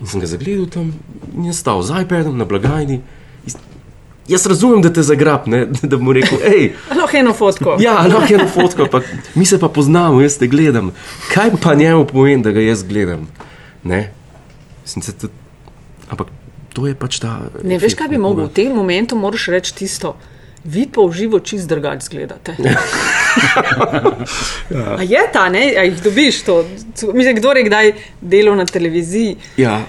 [0.00, 0.92] In sem ga zagledal tam
[1.36, 3.00] in je stal z iPadom na blagajni.
[4.30, 5.64] Jaz razumem, da te zagrab, ne?
[5.90, 7.76] da mu rekel, hej, Lahko eno fotko.
[7.82, 9.00] ja, lahko eno fotko, pa
[9.34, 10.92] mi se pa poznamo, jaz te gledam.
[11.32, 13.26] Kaj pa njemu pomeni, da ga jaz gledam?
[13.82, 14.12] Ne?
[14.90, 15.32] Mislim, se tudi,
[16.10, 16.26] ampak
[16.74, 17.38] to je pač ta.
[17.62, 20.16] Ne veš, kaj bi mogel v tem momentu, moraš reči tisto.
[20.64, 22.56] Vi pa v živo čist drugače izgledate.
[24.74, 24.96] ja.
[25.00, 25.62] Je ta, ne?
[25.78, 26.64] A jih dobiš to?
[27.14, 29.80] Mislim, kdo je kdaj delal na televiziji, Ja,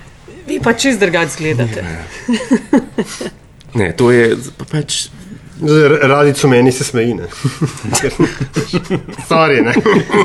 [0.48, 1.84] vi pa čist drugače izgledate.
[3.82, 5.08] ne, to je pa pač.
[6.02, 7.14] Radico meni se smeji.
[7.14, 7.24] ne.
[9.30, 9.74] Sorry, ne.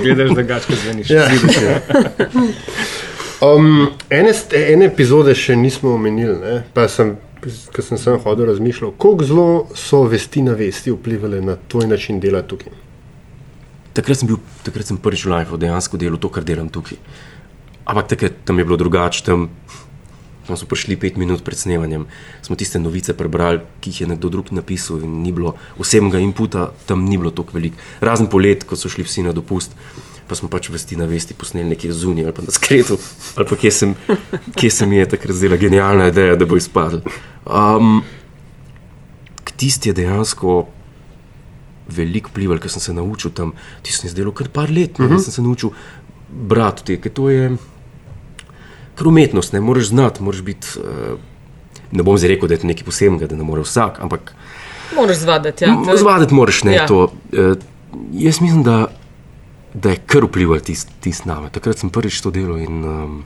[0.02, 1.10] Gledaš, da gačka zveniš.
[1.10, 1.28] Ja.
[3.40, 6.54] Um, ene, st- ene epizode še nismo omenili, ne?
[6.72, 11.58] pa sem, ko sem sem hodil, razmišljal, kako zelo so vesti na vesti vplivali na
[11.68, 12.72] tvoj način dela tukaj.
[13.96, 16.96] Takrat sem bil, takrat sem prvič v Life dejansko delal to, kar delam tukaj.
[17.84, 19.46] Ampak takrat tam je bilo drugače, tam,
[20.48, 22.08] tam smo prišli pet minut pred snemanjem,
[22.44, 26.70] smo tiste novice prebrali, ki jih je nekdo drug napisal in ni bilo osebnega inputa,
[26.88, 27.76] tam ni bilo tako veliko.
[28.00, 29.76] Razen polet, ko so šli vsi na dopust,
[30.28, 32.98] pa smo pač vesti na vesti posneli nekje zunaj ali pa na skretu,
[33.36, 33.94] ali pa kje sem,
[34.58, 37.04] kje se mi je takrat zdela genialna ideja, da bo izpadel.
[37.46, 38.02] Um,
[39.56, 40.66] tisti je dejansko
[41.96, 45.22] veliko vplival, ker sem se naučil tam, ti sem izdelal kar par let, uh -huh.
[45.22, 45.70] sem se naučil
[46.28, 47.56] brati te, ker to je
[48.94, 51.18] kar umetnost, ne moreš znati, moraš biti, uh,
[51.92, 54.34] ne bom zdaj rekel, da je to nekaj posebnega, da ne more vsak, ampak
[54.94, 55.64] Moraš zvadati.
[55.64, 55.96] Ja.
[55.96, 56.86] Zvaditi moraš ne ja.
[56.86, 57.02] to.
[57.04, 57.56] Uh,
[58.12, 58.86] jaz mislim, da,
[59.76, 61.50] da je kar vplival tisti tist name.
[61.52, 63.16] Takrat sem prvič to delal in um,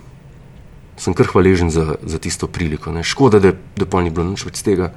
[0.98, 2.90] sem kar hvaležen za, za tisto priliko.
[2.92, 3.06] Ne.
[3.06, 4.90] Škoda, da, da pa ni bilo nič več tega,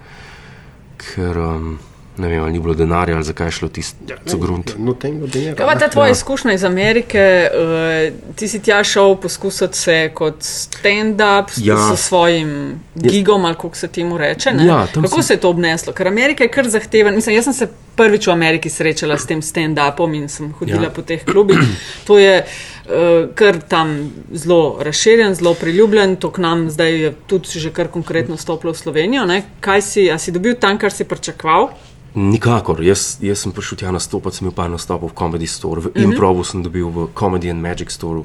[0.97, 1.75] ker um,
[2.17, 4.73] ne vem, ali ni bilo denarja ali zakaj je šlo tisto ja, grunt.
[4.77, 5.55] No, tengo denarja.
[5.55, 6.11] Kaj pa ta tvoja Ja.
[6.11, 7.49] izkušnja iz Amerike?
[7.49, 11.95] Uh, ti si tja šel poskusiti se kot stand-up s, Ja.
[11.95, 14.51] s svojim gigom, ali kako se temu reče.
[14.51, 14.65] ne?
[14.65, 15.93] Ja, kako sem- se je to obneslo?
[15.93, 17.15] Ker Amerika je kar zahteven.
[17.15, 20.89] Mislim, jaz sem se prvič v Ameriki srečala s tem stand-upom in sem hodila Ja.
[20.89, 21.57] po teh klubih.
[22.07, 22.45] To je
[22.85, 22.91] uh,
[23.35, 23.95] kar tam
[24.33, 26.15] zelo razširjen, zelo priljubljen.
[26.15, 29.25] To k nam zdaj je tudi že kar konkretno stopilo v Slovenijo.
[29.25, 29.43] Ne?
[29.59, 31.69] Kaj si, a si dobil tam, kar si pričakoval?
[32.15, 32.83] Nikakor.
[32.83, 35.91] Jaz, jaz sem prišel tja nastopati, sem imel par nastopov v Comedy Store, v mm
[35.93, 36.03] -hmm.
[36.03, 38.23] Improvu sem dobil v Comedy and Magic Store,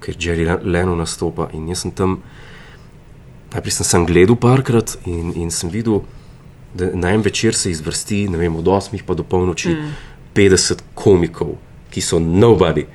[0.00, 1.48] ker Jerry Le- Leno nastopa.
[1.52, 2.22] In jaz sem tam,
[3.52, 6.02] najprej sem, sem gledal parkrat in, in sem videl,
[6.74, 9.94] da na en večer se izvrsti, ne vem, od 8 pa do polnoči, mm.
[10.34, 11.56] 50 komikov,
[11.90, 12.86] ki so nobody.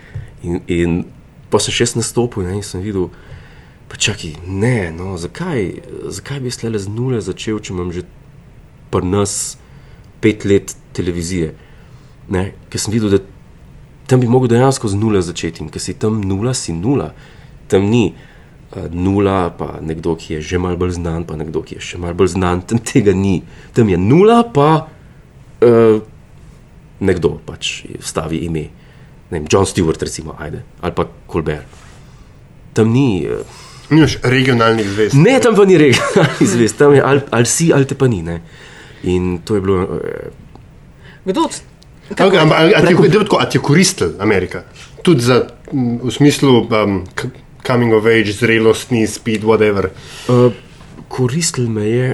[0.44, 1.06] In, in
[1.50, 3.10] pa sem še nastopil ne, in sem videl,
[3.88, 8.04] pa čakaj, ne, no, zakaj, zakaj bi jaz le z nule začel, če imam že
[8.92, 9.59] pri nas
[10.22, 11.54] pet let televizije.
[12.30, 12.52] Ne?
[12.70, 13.20] Ker sem videl, da
[14.10, 15.64] tam bi lahko dejansko z nule začeti.
[15.64, 17.12] In ker si tam nula, si nula.
[17.70, 21.78] Tam ni uh, nula, pa nekdo, ki je že malo bolj znan, pa nekdo, ki
[21.78, 22.66] je še malo bolj znan.
[22.66, 23.40] Tam tega ni.
[23.78, 26.02] Tam je nula, pa uh,
[27.00, 28.68] nekdo pač stavi ime.
[29.30, 31.82] Ne vem, John Stewart, recimo, ajde, ali pa Colbert.
[32.74, 33.28] Tam ni.
[33.30, 33.46] Uh,
[33.90, 35.14] Nimaš regionalnih zvez.
[35.18, 38.22] Ne, tam pa ni regionalni zvest, tam je ali, ali si, ali te pa ni.
[38.26, 38.42] Ne?
[39.04, 39.78] In to je bilo.
[39.96, 40.30] eh,
[41.26, 41.50] Kdo?
[42.10, 44.64] Okay, ampak a, a, ti, je- daj tako, a ti je koristil Amerika?
[45.02, 45.38] Tudi za,
[45.68, 47.04] m, v smislu um,
[47.62, 49.92] coming of age, zrelostni speed, whatever.
[50.26, 50.50] Uh,
[51.08, 52.08] koristil me je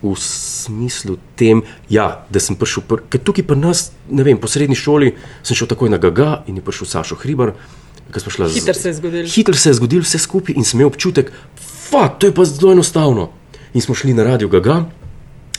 [0.00, 1.58] v smislu tem,
[1.88, 5.54] ja, da sem prišel, pr ker tukaj pri nas, ne vem, po srednji šoli sem
[5.54, 7.54] šel takoj na Gaga in je prišel Sašo Hribar.
[8.28, 9.28] šla z- Hitro se je zgodilo.
[9.28, 11.30] Hitro se je zgodilo vse skupaj in sem imel občutek,
[11.88, 13.30] da to je pa zelo enostavno.
[13.72, 14.84] In smo šli na radio Gaga.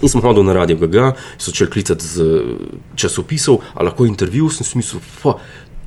[0.01, 2.29] In sem hodil na radio Gaga, so začeli klicati z eh,
[2.95, 5.35] časopisov, a lahko intervju, sem si mislil, fa,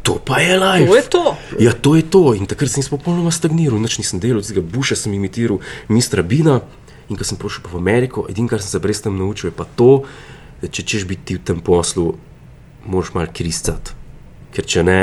[0.03, 0.87] to pa je live.
[0.87, 1.25] To je to.
[1.59, 2.35] Ja, to je to.
[2.37, 6.61] In takrat sem se popolnoma stagniral, nič nisem delal, tega Buša sem imitiral, mistra Bina.
[7.09, 9.57] In ko sem prišel pa v Ameriko, edino, kar sem se brez tem naučil, je
[9.57, 10.05] pa to,
[10.61, 12.13] da če češ biti v tem poslu,
[12.87, 13.97] moraš malo kristati.
[14.53, 15.01] Ker če ne,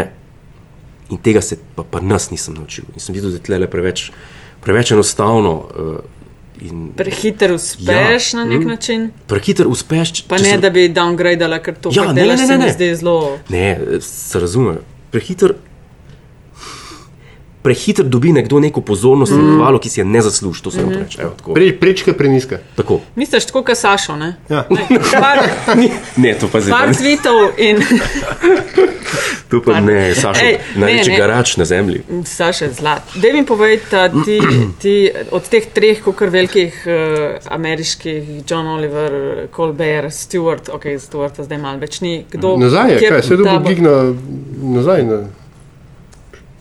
[1.10, 2.88] in tega se pa, pa nas nisem naučil.
[2.94, 4.10] In sem videl, da je tle preveč,
[4.64, 5.54] preveč enostavno.
[5.60, 6.19] Uh,
[6.96, 8.40] Prehiter uspeš ja.
[8.40, 8.68] na nek mm.
[8.68, 9.12] način.
[9.28, 10.22] Prehiter uspeš.
[10.28, 12.72] Pa ne, sem- da bi downgradala, ker to Ja, ne, ne, se ne, ne.
[12.74, 13.38] zdi zelo.
[13.50, 14.76] Ne, se razume.
[15.12, 15.54] Prehiter,
[17.62, 19.40] prehiter dobi nekdo neko pozornost mm.
[19.40, 20.64] in hvalo, ki si je ne zasluži.
[20.64, 21.04] To se mm -hmm.
[21.04, 21.22] reče.
[21.22, 21.54] Evo, tako.
[21.54, 22.58] Pre, prečka preniska.
[22.76, 23.00] tako.
[23.16, 24.36] Misliš tako, kot Sašo, ne?
[24.50, 24.68] Ja.
[25.22, 25.40] Par,
[26.24, 26.72] Ne, to pa zdaj.
[26.72, 27.78] par pa- tweetov in
[29.50, 31.18] To pa ne, Sašo, Ej, ne, največji ne.
[31.18, 32.02] garač na zemlji.
[32.26, 33.02] Saša je zlat.
[33.16, 34.42] Da mi povej, da ti,
[34.82, 41.58] ti od teh treh, kar velikih uh, ameriških, John Oliver, Colbert, Stewart, ok, Stewart zdaj
[41.58, 42.26] malo več ni.
[42.32, 44.14] Kdo, Nazaj je, kjer kaj, se tabor- gig na,
[44.78, 45.20] nazaj na,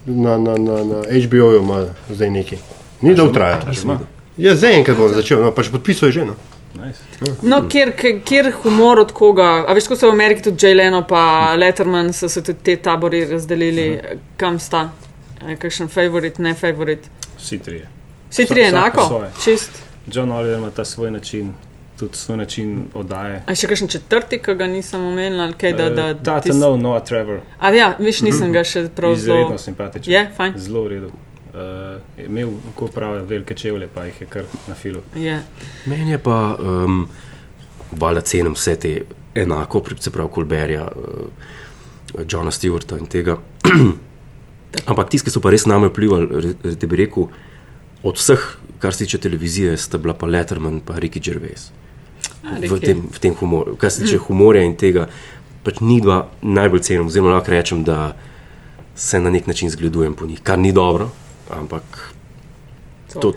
[0.09, 2.57] na, na, na, na HBO-ju ima zdaj neki.
[3.01, 3.99] Ni dolgo trajalo.
[4.37, 6.25] Ja, zdaj enkrat bom začel, no, pač podpisal je že.
[6.25, 6.35] No.
[6.77, 7.01] Nice.
[7.43, 7.93] No, kjer,
[8.25, 9.65] kjer- humor od koga?
[9.67, 11.21] A veš, ko so v Ameriki tudi Jay Leno pa
[11.57, 13.99] Letterman, so se tudi te tabori razdelili,
[14.37, 14.91] kam sta.
[15.49, 16.99] Je Kakšen favorit, ne favorit.
[17.39, 17.89] Vsi trije.
[18.31, 19.07] Vsi Vsa- tri vsak po enako?
[19.07, 19.31] svoje.
[19.45, 19.71] Čist.
[20.07, 21.53] John Oliver ima ta svoj način,
[21.99, 23.43] tudi svoj način oddaje.
[23.45, 26.53] A še kakšen četrti, ki ga nisem omenila, ali kaj, da, da, Eh, Ta tis-
[26.53, 29.39] ta nov Noah Trevor, A ja, viš, nisem ga še prav zelo.
[29.39, 30.13] izredno simpatičen.
[30.13, 30.55] Je, fajn.
[30.59, 31.11] Zelo v redu.
[31.49, 31.61] Uh,
[32.17, 35.01] je imel, kako pravijo, velike čevlje, pa jih je kar na filu.
[35.17, 35.41] Je.
[35.87, 37.09] Meni je pa, um,
[37.93, 38.93] valjda cenim vse te
[39.35, 43.39] enako, se pravi Kolberja, uh, Johna Stewarta in tega.
[44.87, 47.27] Ampak tisti, ki so pa res name vplivali, da bi rekel,
[48.03, 48.39] od vseh,
[48.79, 51.73] kar se tiče televizije, sta bila pa Letterman in Ricky Gervais.
[52.43, 55.09] V tem, v tem humorju, kar se tiče humorja in tega,
[55.67, 58.13] pač ni dva najbolj cenim, oziroma lahko rečem, da
[58.97, 61.11] se na nek način zgledujem po njih, kar ni dobro,
[61.51, 61.83] ampak
[63.21, 63.33] to,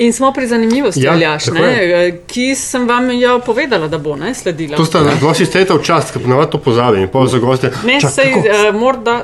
[0.00, 4.14] In smo pri zanimivosti, Ja, ja, Aljaš, ne, ki sem vam jo povedala, da bo
[4.16, 4.76] ne, sledila.
[4.76, 7.68] To sta dva sistema včasih, ki ponavadi to pozabim, pa za goste.
[7.84, 9.18] Ne, čak, sej, uh, morda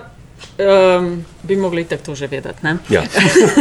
[0.59, 2.59] um, bi mogli tako to že vedeti.
[2.62, 2.76] Ne?
[2.89, 3.03] ja.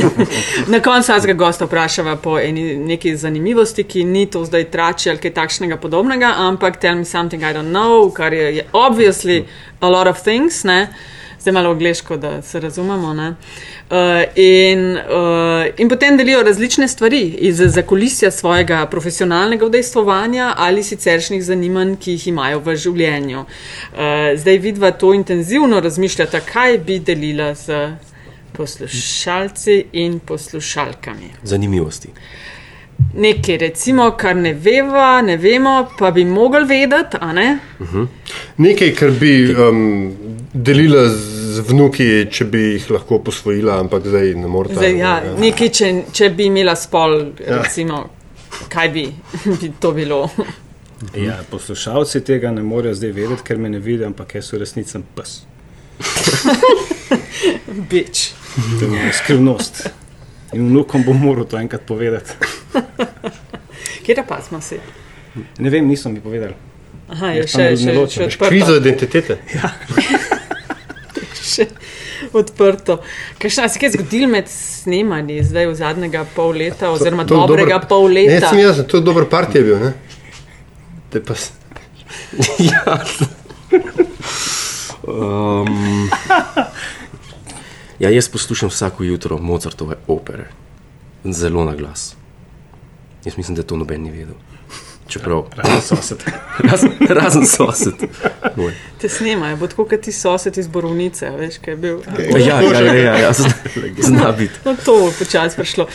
[0.73, 5.19] Na koncu vsakega gosta vprašava po eni neki zanimivosti, ki ni to zdaj trači ali
[5.19, 9.45] kaj takšnega podobnega, ampak tell me something I don't know, kar je, je obviously
[9.79, 10.63] a lot of things.
[10.63, 10.87] Ne?
[11.45, 13.11] Zdaj malo angliško, da se razumemo.
[13.11, 13.95] Uh,
[14.35, 21.95] in, uh, in potem delijo različne stvari iz zakulisja svojega profesionalnega udejstvovanja ali siceršnjih zanimanj,
[21.95, 23.39] ki jih imajo v življenju.
[23.39, 23.99] Uh,
[24.35, 27.91] zdaj vidva to intenzivno razmišljata, kaj bi delila z
[28.57, 31.29] poslušalci in poslušalkami.
[31.43, 32.09] zanimivosti.
[33.13, 37.59] Nekaj, recimo, kar ne veva, ne vemo, pa bi mogli vedeti, ne?
[38.57, 40.13] Nekaj, kar bi um,
[40.53, 41.34] delila z
[41.67, 44.77] vnuki, če bi jih lahko posvojila, ampak zdaj ne morete.
[44.79, 48.03] Zdaj, ja, nekaj, če, če bi imela spol, recimo,
[48.71, 49.07] kaj bi,
[49.61, 50.21] bi to bilo.
[51.15, 54.95] Ja, poslušalci tega ne morejo zdaj vedeti, ker me ne vidijo, ampak jaz v resnici
[54.95, 55.41] sem pes.
[57.91, 58.31] Bič.
[58.79, 59.89] To je skrivnost.
[60.55, 62.31] In vnukom bom moral to enkrat povedati.
[64.05, 64.79] Kje pa smo si?
[65.59, 66.53] Ne vem, niso mi povedali.
[67.07, 68.29] Aha, je Jaz še, pa ne še, še ločim.
[68.47, 68.81] Kriza odprto.
[68.81, 69.37] identitete.
[71.45, 71.65] Še
[72.33, 72.99] odprto.
[73.37, 77.75] Kaj se je zgodilo med snemanji zdaj v zadnjega pol leta, oziroma To je dobrega
[77.75, 78.49] dober- pol Ne, leta?
[78.49, 79.77] sem jaz, to je dober part je bil.
[79.79, 79.93] Ne?
[81.09, 81.35] Te pa
[82.71, 82.97] ja.
[85.03, 86.09] Um,
[87.99, 90.47] ja, jaz poslušam vsako jutro Mozartove opere,
[91.23, 92.15] zelo na glas.
[93.25, 94.35] Jaz mislim, da to noben ni vedel.
[95.07, 96.23] Čeprav, Razen sosed.
[96.71, 97.93] razen, razen sosed.
[98.55, 98.73] Moj.
[99.01, 101.99] Te snemajo, bo tako kot ti sosed iz Borovnice, veš, kaj je bil.
[102.47, 103.49] Ja, ja, ja, ja, ja zna,
[103.99, 104.53] zna biti.
[104.65, 105.85] No, to bo počasi prišlo.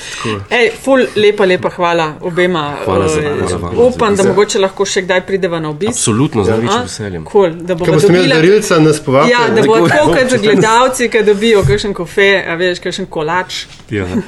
[0.50, 2.76] Ej, ful, lepa, lepa hvala obema.
[2.84, 3.74] Hvala za- eh, za vam.
[3.78, 5.90] Upam, da mogoče lahko še kdaj prideva na obisk.
[5.90, 6.52] Absolutno, z A?
[6.56, 7.26] največjim veseljem.
[7.32, 9.32] Cool, da bomo boste imeli dobila darilca, nas povabite.
[9.32, 13.64] Ja, da bo Tako kot gledalci, ki dobijo kakšen kofe, a veš, kakšen kolač.
[13.90, 14.04] Ja.
[14.04, 14.20] Uh,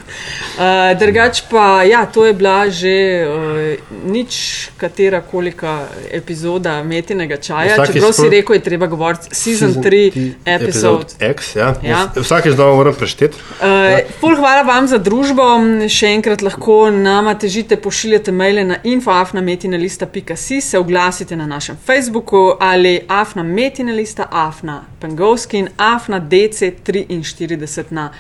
[1.01, 3.79] drugač pa, ja, to je bila že uh,
[4.11, 7.77] nič katera kolika epizoda metinega čaja.
[7.77, 11.15] Vsakič Čeprav si rekel, je treba govoriti season 3, episode.
[11.21, 11.69] X, ja.
[11.83, 11.91] Ja.
[11.91, 12.03] ja.
[12.17, 13.39] Vsake znova moram prešteti.
[13.61, 15.47] Uh, ful, hvala vam za družbo.
[15.89, 22.99] Še enkrat lahko nama težite, pošiljate maile na infoafnametinalista.si, se oglasite na našem Facebooku ali
[23.09, 28.11] afnametinalista, afna pengovski in afna DC43 na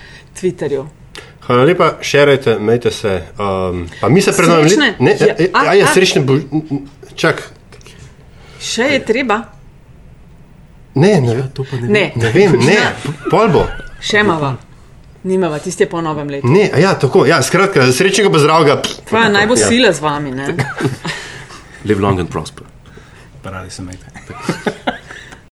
[0.40, 1.01] Twitterju.
[1.42, 3.22] Hvala lepa, šerajte, majte se.
[3.36, 4.94] Um, pa mi se nami Srečne?
[4.98, 6.36] Ne, Ja, ja, ja, a, a, ja, srečne bo.
[7.14, 7.42] Čak,
[8.60, 9.40] Še je treba?
[10.94, 12.76] ne, ne, ja, To pa ne, Ne, ne vem, ne,
[13.30, 13.66] pol bo.
[14.00, 14.54] še mava.
[15.24, 16.46] Nimava, tisti je po novem letu.
[16.46, 18.74] Ne, a ja, tako, ja, skratka, srečnega pa zdravega.
[19.10, 19.66] Pa naj bo Ja.
[19.66, 20.30] sila z vami.
[20.32, 20.46] Ne?
[21.86, 22.66] Live long and prosper.
[23.42, 24.06] Paradi se majte.